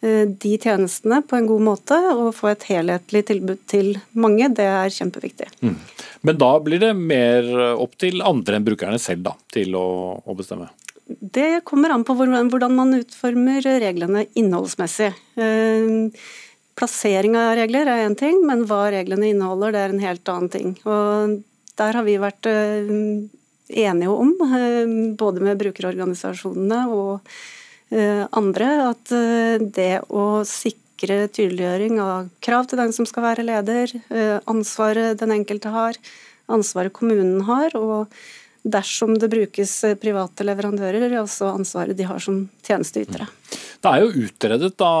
[0.00, 4.64] eh, de tjenestene på en god måte og få et helhetlig tilbud til mange, det
[4.64, 5.50] er kjempeviktig.
[5.60, 5.76] Mm.
[6.24, 9.86] Men da blir det mer opp til andre enn brukerne selv da, til å,
[10.24, 10.70] å bestemme?
[11.08, 15.12] Det kommer an på hvordan man utformer reglene innholdsmessig.
[16.78, 20.52] Plassering av regler er én ting, men hva reglene inneholder, det er en helt annen
[20.52, 20.74] ting.
[20.86, 21.40] Og
[21.78, 22.92] der har vi vært eh,
[23.82, 27.32] enige om, eh, både med brukerorganisasjonene og
[27.90, 29.14] eh, andre, at
[29.74, 33.92] det å sikre tydeliggjøring av krav til den som skal være leder,
[34.50, 35.98] ansvaret den enkelte har,
[36.50, 38.10] ansvaret kommunen har, og
[38.70, 43.28] dersom det brukes private leverandører, også ansvaret de har som tjenesteytere.
[43.78, 44.92] Det er jo utredet da,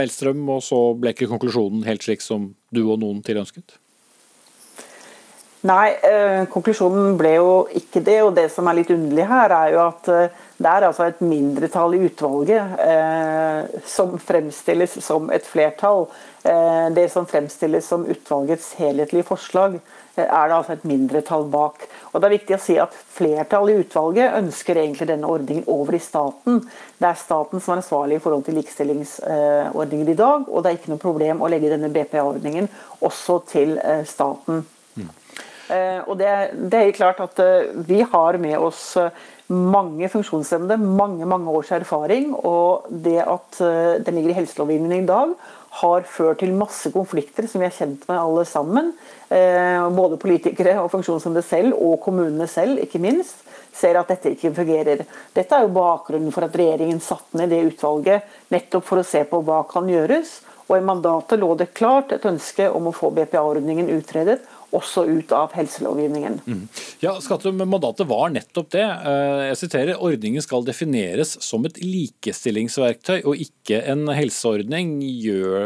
[0.00, 3.78] Melstrøm, og så ble ikke konklusjonen helt slik som du og noen til ønsket?
[5.64, 8.18] Nei, eh, konklusjonen ble jo ikke det.
[8.26, 11.22] Og det som er litt underlig her, er jo at eh, det er altså et
[11.24, 16.04] mindretall i utvalget eh, som fremstilles som et flertall.
[16.44, 21.86] Eh, det som fremstilles som utvalgets helhetlige forslag, eh, er det altså et mindretall bak.
[22.12, 25.96] Og Det er viktig å si at flertallet i utvalget ønsker egentlig denne ordningen over
[25.96, 26.60] i staten.
[26.98, 30.78] Det er staten som er ansvarlig i forhold til likestillingsordningen i dag, og det er
[30.78, 32.70] ikke noe problem å legge denne BPA-ordningen
[33.04, 34.64] også til eh, staten.
[34.94, 35.12] Mm.
[36.04, 36.28] Og det,
[36.70, 37.38] det, er klart at
[37.88, 38.92] Vi har med oss
[39.48, 42.34] mange funksjonshemmede, mange mange års erfaring.
[42.36, 43.58] Og det at
[44.04, 45.32] den ligger i helselovgivningen i dag,
[45.80, 48.92] har ført til masse konflikter som vi er kjent med alle sammen.
[49.28, 53.42] Eh, både politikere og funksjonshemmede selv, og kommunene selv, ikke minst,
[53.74, 55.02] ser at dette ikke fungerer.
[55.34, 59.24] Dette er jo bakgrunnen for at regjeringen satte ned det utvalget, nettopp for å se
[59.26, 60.38] på hva kan gjøres.
[60.68, 64.38] Og I mandatet lå det klart et ønske om å få BPA-ordningen utredet,
[64.74, 66.40] også ut av helselovgivningen.
[66.46, 66.62] Mm.
[67.04, 68.84] Ja, Skattum, Mandatet var nettopp det.
[68.84, 74.96] Eh, jeg siterer, Ordningen skal defineres som et likestillingsverktøy og ikke en helseordning.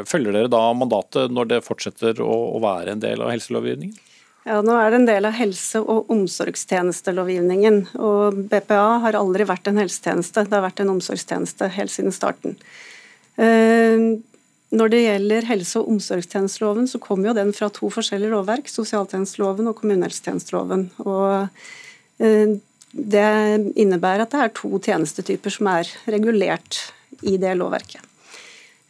[0.09, 3.96] Følger dere da mandatet når det fortsetter å være en del av helselovgivningen?
[4.48, 7.88] Ja, Nå er det en del av helse- og omsorgstjenestelovgivningen.
[7.98, 12.56] og BPA har aldri vært en helsetjeneste, det har vært en omsorgstjeneste helt siden starten.
[14.68, 18.68] Når det gjelder helse- og omsorgstjenesteloven, så kommer jo den fra to forskjellige lovverk.
[18.68, 20.90] Sosialtjenesteloven og kommunehelsetjenesteloven.
[21.06, 21.48] Og
[22.20, 22.58] eh,
[22.92, 23.30] det
[23.80, 26.82] innebærer at det er to tjenestetyper som er regulert
[27.24, 28.04] i det lovverket.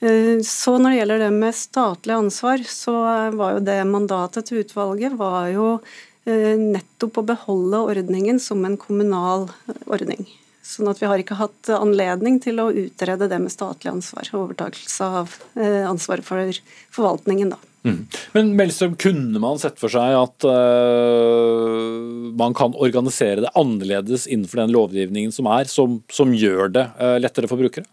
[0.01, 2.97] Eh, så når det gjelder det med statlig ansvar, så
[3.39, 5.71] var jo det mandatet til utvalget var jo
[6.27, 9.47] eh, nettopp å beholde ordningen som en kommunal
[9.87, 10.27] ordning.
[10.69, 14.29] Sånn at vi har ikke hatt anledning til å utrede det med statlig ansvar.
[14.37, 16.61] Overtakelse av eh, ansvaret for
[16.93, 17.61] forvaltningen, da.
[17.87, 18.01] Mm.
[18.35, 21.95] Men Melstrøm, kunne man sett for seg at uh,
[22.37, 27.17] man kan organisere det annerledes innenfor den lovgivningen som er, som, som gjør det uh,
[27.23, 27.89] lettere for brukere?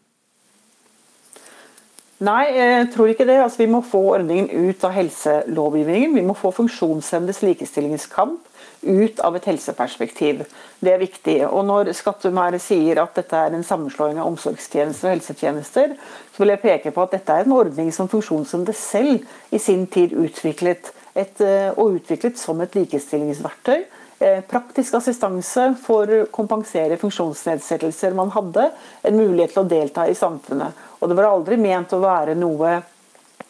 [2.26, 3.38] Nei, jeg tror ikke det.
[3.44, 6.16] Altså, vi må få ordningen ut av helselovgivningen.
[6.16, 8.55] Vi må få funksjonshemmedes likestillingskamp
[8.86, 10.44] ut av et helseperspektiv.
[10.80, 11.38] Det er viktig.
[11.48, 15.96] Og Når Skattum sier at dette er en sammenslåing av omsorgstjenester og helsetjenester,
[16.34, 19.88] så vil jeg peke på at dette er en ordning som funksjonshemmede selv i sin
[19.88, 23.86] tid utviklet, et, eh, og utviklet som et likestillingsverktøy.
[24.20, 28.70] Eh, praktisk assistanse for å kompensere funksjonsnedsettelser man hadde,
[29.04, 30.72] en mulighet til å delta i samfunnet.
[31.02, 32.82] Og Det var aldri ment å være noe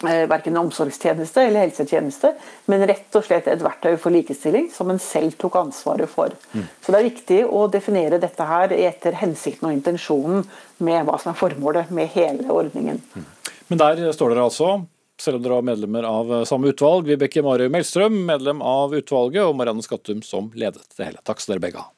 [0.03, 2.33] verken omsorgstjeneste eller helsetjeneste,
[2.71, 6.33] men rett og slett et verktøy for likestilling som en selv tok ansvaret for.
[6.53, 6.65] Mm.
[6.81, 10.43] Så Det er viktig å definere dette her etter hensikten og intensjonen
[10.77, 13.01] med hva som er formålet med hele ordningen.
[13.15, 13.25] Mm.
[13.67, 14.85] Men der står dere altså
[15.21, 17.07] selv om dere er medlemmer av samme utvalg.
[17.07, 21.23] Vibeke Marøy Melstrøm, medlem av utvalget, og Marianne Skattum som ledet det hele.
[21.23, 21.89] Takk skal dere begge ha.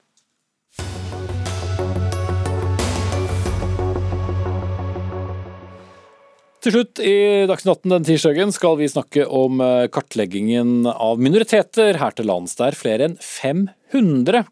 [6.66, 12.00] Til slutt i Dagsnytt 18 denne tirsdagen skal vi snakke om eh, kartleggingen av minoriteter
[12.02, 13.77] her til lands, der flere enn 500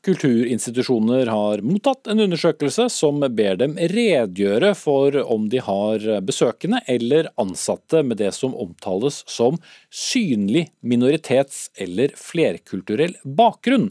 [0.02, 7.28] kulturinstitusjoner har mottatt en undersøkelse som ber dem redegjøre for om de har besøkende eller
[7.36, 9.60] ansatte med det som omtales som
[9.92, 13.90] synlig minoritets- eller flerkulturell bakgrunn.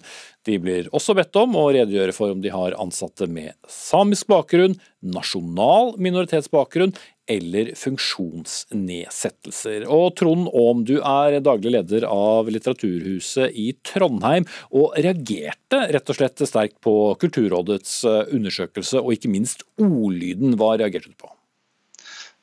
[0.48, 4.80] De blir også bedt om å redegjøre for om de har ansatte med samisk bakgrunn,
[5.04, 6.96] nasjonal minoritetsbakgrunn
[7.30, 9.86] eller funksjonsnedsettelser.
[9.88, 14.44] Og Trond Aam, du er daglig leder av Litteraturhuset i Trondheim,
[14.76, 14.92] og
[15.34, 20.56] reagerte rett og slett sterkt på Kulturrådets eh, undersøkelse, og ikke minst ordlyden.
[20.58, 21.30] Hva reagerte du på?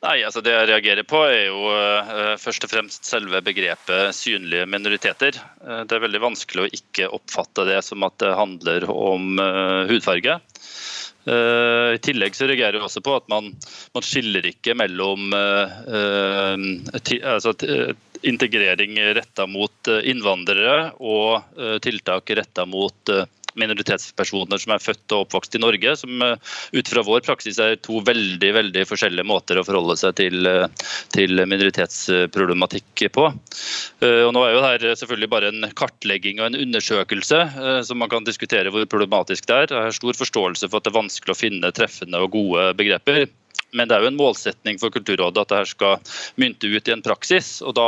[0.01, 4.65] Nei, altså Det jeg reagerer på, er jo uh, først og fremst selve begrepet synlige
[4.65, 5.37] minoriteter.
[5.61, 9.37] Uh, det er veldig vanskelig å ikke oppfatte det som at det handler om
[9.91, 10.39] hudfarge.
[11.21, 13.51] I tillegg så reagerer jeg også på at man,
[13.93, 16.57] man skiller ikke mellom uh,
[17.05, 17.53] ti, altså,
[18.27, 23.11] integrering retta mot innvandrere og tiltak retta mot
[23.59, 27.77] minoritetspersoner som er født og oppvokst i Norge, som eh, ut fra vår praksis er
[27.83, 30.67] to veldig veldig forskjellige måter å forholde seg til, eh,
[31.15, 33.27] til minoritetsproblematikk på.
[34.05, 37.41] Eh, og nå er jo her selvfølgelig bare en kartlegging og en undersøkelse,
[37.87, 39.71] som man kan diskutere hvor problematisk det er.
[39.71, 43.25] Jeg har stor forståelse for at det er vanskelig å finne treffende og gode begreper.
[43.77, 47.03] Men det er jo en målsetning for Kulturrådet at dette skal mynte ut i en
[47.05, 47.61] praksis.
[47.63, 47.87] og da,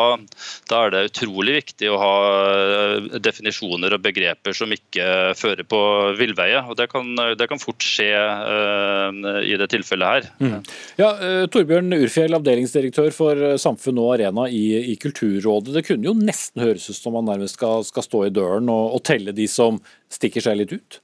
[0.72, 2.14] da, er det utrolig viktig å ha
[2.54, 5.82] eh, definisjoner og begreper som ikke fører på
[6.20, 6.64] villveie.
[6.64, 10.30] og Det kan, det kan fort skje uh, i det tilfellet her.
[10.40, 10.58] Mm.
[11.00, 15.76] Ja, uh, Torbjørn Urfjell, avdelingsdirektør for Samfunn og Arena i, i, Kulturrådet.
[15.76, 18.96] Det kunne jo nesten høres ut som man nærmest skal, skal stå i døren og,
[18.98, 19.82] og telle de som
[20.14, 21.03] stikker seg litt ut?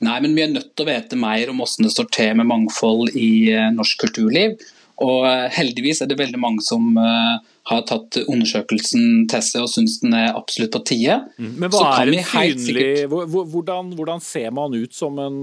[0.00, 2.48] Nei, men vi er nødt til å vite mer om hvordan det står til med
[2.48, 4.54] mangfold i eh, norsk kulturliv.
[5.04, 9.70] Og eh, heldigvis er det veldig mange som uh, har tatt undersøkelsen til seg og
[9.72, 11.18] syns den er absolutt på tide.
[11.40, 11.52] Mm.
[11.62, 15.38] Men hva er en synlig, hvordan, hvordan, ser man ut som en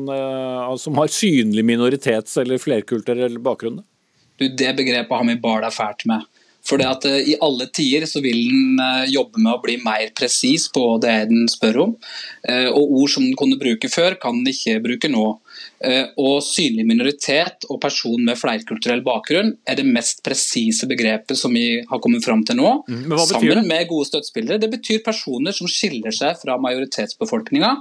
[0.81, 3.81] som har synlig minoritets- eller flerkulturell bakgrunn?
[4.37, 6.25] Du, det begrepet har vi bala fælt med.
[6.67, 11.15] For I alle tider så vil den jobbe med å bli mer presis på det
[11.29, 11.93] den spør om.
[12.73, 15.25] Og Ord som den kunne bruke før, kan den ikke bruke nå.
[16.19, 21.83] Og Synlig minoritet og person med flerkulturell bakgrunn er det mest presise begrepet som vi
[21.87, 22.73] har kommet fram til nå.
[22.89, 23.67] Mm, sammen det?
[23.69, 24.59] med gode støttespillere.
[24.59, 27.73] Det betyr personer som skiller seg fra majoritetsbefolkninga.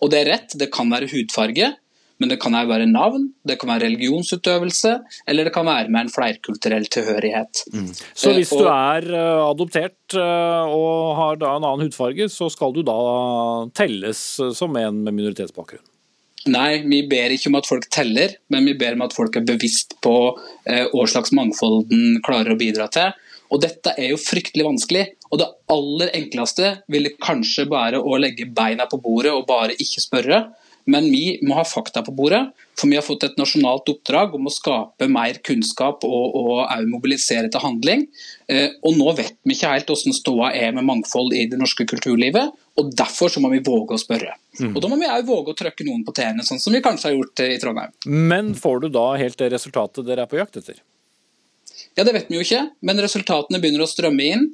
[0.00, 1.74] Og det er rett, det kan være hudfarge,
[2.20, 4.92] men det kan òg være navn, det kan være religionsutøvelse,
[5.30, 7.62] eller det kan være med en flerkulturell tilhørighet.
[8.14, 12.50] Så hvis Eh, du er eh, adoptert eh, og har da en annen hudfarge, så
[12.52, 12.98] skal du da
[13.76, 14.20] telles
[14.56, 15.86] som en med minoritetsbakgrunn?
[16.50, 19.44] Nei, vi ber ikke om at folk teller, men vi ber om at folk er
[19.44, 20.14] bevisst på
[20.64, 23.12] hva slags mangfold den klarer å bidra til.
[23.52, 25.02] Og dette er jo fryktelig vanskelig.
[25.30, 30.02] Og det aller enkleste ville kanskje være å legge beina på bordet og bare ikke
[30.02, 30.40] spørre.
[30.90, 32.42] Men vi må ha fakta på bordet,
[32.78, 37.50] for vi har fått et nasjonalt oppdrag om å skape mer kunnskap og, og mobilisere
[37.52, 38.06] til handling.
[38.50, 41.86] Eh, og nå vet vi ikke helt hvordan ståa er med mangfold i det norske
[41.90, 42.56] kulturlivet.
[42.80, 44.34] Og derfor så må vi våge å spørre.
[44.58, 44.72] Mm.
[44.72, 47.10] Og da må vi òg våge å trykke noen på tærne, sånn som vi kanskje
[47.10, 47.94] har gjort eh, i Trondheim.
[48.08, 50.80] Men får du da helt det resultatet dere er på jakt etter?
[51.94, 54.46] Ja, Det vet vi jo ikke, men resultatene begynner å strømme inn.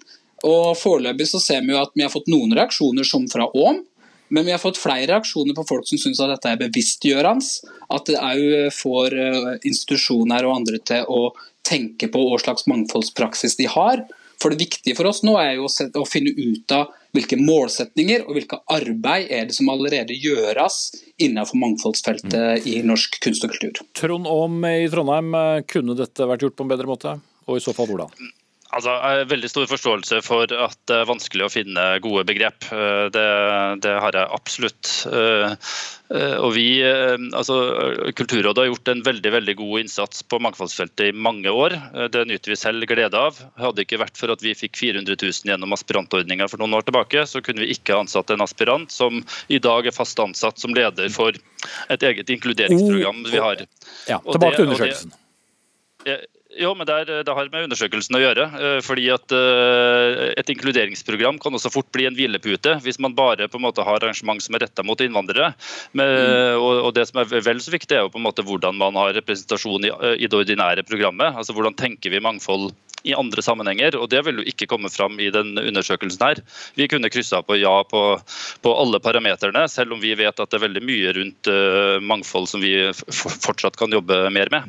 [0.44, 3.84] og Foreløpig så ser vi jo at vi har fått noen reaksjoner som fra Åm,
[4.28, 7.72] men vi har fått flere reaksjoner på folk som syns dette er bevisstgjørende.
[7.94, 11.28] At det òg får eh, institusjoner og andre til å
[11.66, 14.04] tenke på hva slags mangfoldspraksis de har.
[14.42, 18.34] For Det viktige for oss nå er jo å finne ut av hvilke målsetninger og
[18.36, 20.90] hvilke arbeid er det som allerede gjøres
[21.22, 23.80] innenfor mangfoldsfeltet i norsk kunst og kultur.
[23.96, 27.16] Trond Aam i Trondheim, eh, kunne dette vært gjort på en bedre måte?
[27.46, 28.12] Og i så fall hvordan?
[28.74, 32.66] Altså, jeg har veldig stor forståelse for at det er vanskelig å finne gode begrep.
[32.74, 33.26] Eh, Det,
[33.84, 34.90] det har jeg absolutt.
[35.06, 35.54] Eh,
[36.10, 37.56] eh, Og vi, altså,
[38.18, 41.78] Kulturrådet har gjort en veldig veldig god innsats på mangfoldsfeltet i mange år.
[42.10, 43.38] Det nyter vi selv glede av.
[43.56, 46.88] Hadde det ikke vært for at vi fikk 400 000 gjennom aspirantordninga for noen år
[46.90, 50.74] tilbake, så kunne vi ikke ansatt en aspirant som i dag er fast ansatt som
[50.74, 51.38] leder for
[51.90, 53.62] et eget inkluderingsprogram vi har.
[54.10, 55.14] Ja, tilbake til undersøkelsen.
[56.56, 58.46] Jo, men det, er, det har med undersøkelsen å gjøre.
[58.60, 63.48] eh, fordi at eh, Et inkluderingsprogram kan også fort bli en hvilepute hvis man bare
[63.50, 65.52] på en måte har arrangement som er retta mot innvandrere.
[65.96, 68.78] Men, og, og det som er vel så viktig, er jo på en måte hvordan
[68.80, 71.36] man har representasjon i, eh, i det ordinære programmet.
[71.36, 72.70] altså Hvordan tenker vi mangfold
[73.06, 76.42] i andre sammenhenger, og det vil jo ikke komme fram i den undersøkelsen her.
[76.78, 78.02] Vi kunne kryssa på ja på,
[78.62, 82.50] på alle parameterne, selv om vi vet at det er veldig mye rundt uh, mangfold
[82.50, 83.02] som vi f
[83.46, 84.68] fortsatt kan jobbe mer med.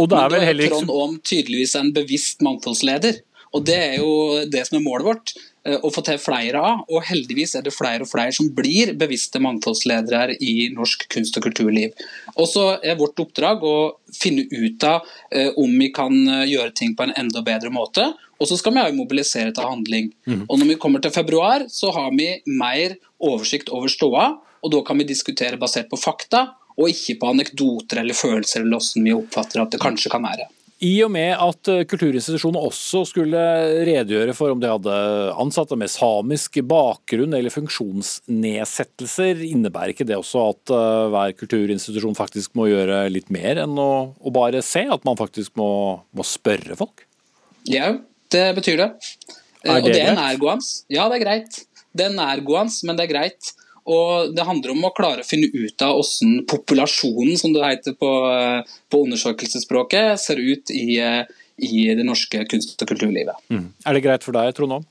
[0.00, 3.20] Og det er vel heller ikke Trond Aam tydeligvis en bevisst mangfoldsleder.
[3.56, 5.32] Og Det er jo det som er målet vårt,
[5.64, 6.84] eh, å få til flere av.
[6.92, 11.46] Og heldigvis er det flere og flere som blir bevisste mangfoldsledere i norsk kunst- og
[11.48, 11.96] kulturliv.
[12.36, 16.74] Og så er vårt oppdrag å finne ut av eh, om vi kan eh, gjøre
[16.74, 18.12] ting på en enda bedre måte.
[18.36, 20.12] Og så skal vi også mobilisere til handling.
[20.44, 24.26] Og når vi kommer til februar, så har vi mer oversikt over ståa,
[24.60, 26.42] og da kan vi diskutere basert på fakta,
[26.76, 30.50] og ikke på anekdoter eller følelser eller hvordan vi oppfatter at det kanskje kan være.
[30.84, 33.40] I og med at eh, kulturinstitusjonene også skulle
[33.88, 34.96] redegjøre for om de hadde
[35.40, 42.52] ansatte med samisk bakgrunn eller funksjonsnedsettelser, innebærer ikke det også at eh, hver kulturinstitusjon faktisk
[42.60, 44.84] må gjøre litt mer enn å, å bare se?
[44.84, 45.70] At man faktisk må,
[46.12, 47.06] må spørre folk?
[47.64, 47.94] Ja,
[48.34, 48.90] det betyr det.
[49.64, 50.68] Er Er og det det er nærgående.
[50.92, 51.62] Ja, det er greit.
[51.96, 53.56] Det er nærgående, men det er greit.
[53.86, 57.94] Og det handler om å klare å finne ut av hvordan populasjonen, som det heter
[57.98, 61.24] på, eh, på undersøkelsesspråket, ser ut i, eh,
[61.58, 63.36] i det norske kunst- og kulturlivet.
[63.86, 64.86] Er det greit for deg, Trond Aam?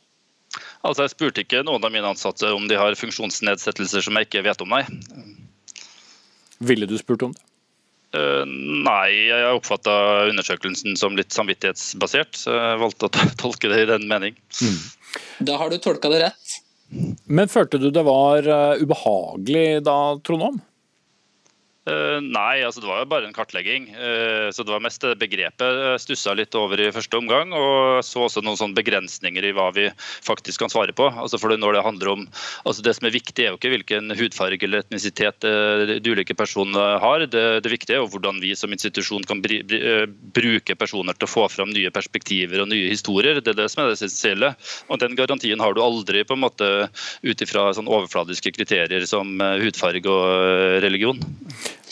[0.86, 4.44] Altså, Jeg spurte ikke noen av mine ansatte om de har funksjonsnedsettelser som jeg ikke
[4.44, 4.86] vet om, nei.
[6.62, 7.42] Ville du spurt om det?
[8.16, 13.90] Uh, Nei, jeg oppfatta undersøkelsen som litt samvittighetsbasert, så jeg valgte å tolke det i
[13.90, 14.38] den mening.
[15.44, 16.62] Da har du tolka det rett.
[17.26, 20.62] Men følte du det var eh, ubehagelig da, Trond?
[21.86, 23.92] Eh, Nei, altså det var jo bare en kartlegging.
[23.94, 27.54] Eh, Så det var mest begrepet jeg stussa litt over i første omgang.
[27.54, 29.88] Og så også noen sånne begrensninger i hva vi
[30.26, 31.10] faktisk kan svare på.
[31.14, 32.26] Altså for når det handler om,
[32.66, 36.38] altså det som er viktig er jo ikke hvilken hudfarge eller etnisitet eh, de ulike
[36.38, 37.28] personene har.
[37.30, 41.18] Det, det viktige er jo hvordan vi som institusjon kan bri, bri, eh, bruke personer
[41.18, 43.42] til å få fram nye perspektiver og nye historier.
[43.42, 44.56] Det er det som er det essensielle.
[44.90, 46.72] Og den garantien har du aldri på en måte
[47.22, 51.22] ut ifra sånn overfladiske kriterier som eh, hudfarge og eh, religion.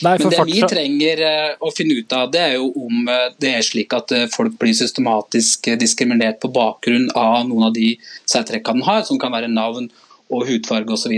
[0.01, 3.27] Nei, Men det vi trenger eh, å finne ut av, det er jo om eh,
[3.39, 7.93] det er slik at eh, folk blir systematisk diskriminert på bakgrunn av noen av de
[8.25, 9.91] særtrekkene de har, som kan være navn
[10.33, 11.13] og hudfarge osv.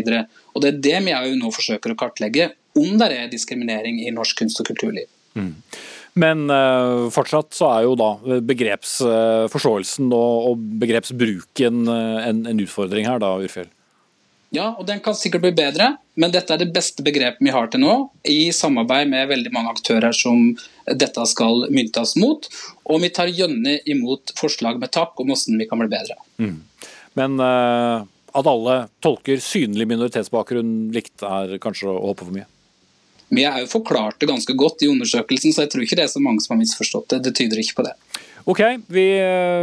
[0.53, 4.11] Og det er det vi jo nå forsøker å kartlegge, om det er diskriminering i
[4.11, 5.07] norsk kunst og kulturliv.
[6.15, 12.61] Men uh, fortsatt så er jo da begrepsforståelsen uh, og, og, begrepsbruken uh, en, en,
[12.63, 13.67] utfordring her, da, Urfjell?
[14.55, 17.67] Ja, og den kan sikkert bli bedre, men dette er det beste begrepet vi har
[17.71, 17.95] til nå,
[18.31, 20.53] i samarbeid med veldig mange aktører som
[20.87, 22.47] dette skal myntes mot.
[22.87, 26.17] Og vi tar gjerne imot forslag med takk om hvordan vi kan bli bedre.
[26.39, 26.59] Mm.
[27.19, 27.39] Men
[28.35, 32.47] at alle tolker synlig minoritetsbakgrunn likt, er kanskje å håpe for mye?
[33.35, 36.11] Vi er jo forklart det ganske godt i undersøkelsen, så jeg tror ikke det er
[36.11, 37.23] så mange som har misforstått det.
[37.25, 37.95] Det tyder ikke på det.
[38.45, 39.05] Ok, vi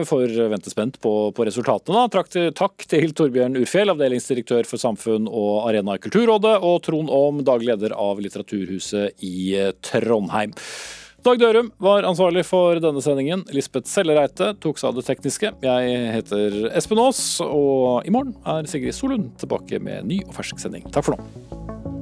[0.07, 2.09] får vente spent på, på resultatene.
[2.11, 7.13] Takk til, takk til Torbjørn Urfjell, avdelingsdirektør for samfunn og arena i Kulturrådet, og Trond
[7.15, 9.55] Aam, daglig leder av Litteraturhuset i
[9.87, 10.57] Trondheim.
[11.23, 13.47] Dag Dørum var ansvarlig for denne sendingen.
[13.55, 15.55] Lisbeth Sellereite tok seg av det tekniske.
[15.63, 20.59] Jeg heter Espen Aas, og i morgen er Sigrid Solund tilbake med ny og fersk
[20.59, 20.91] sending.
[20.91, 22.02] Takk for nå.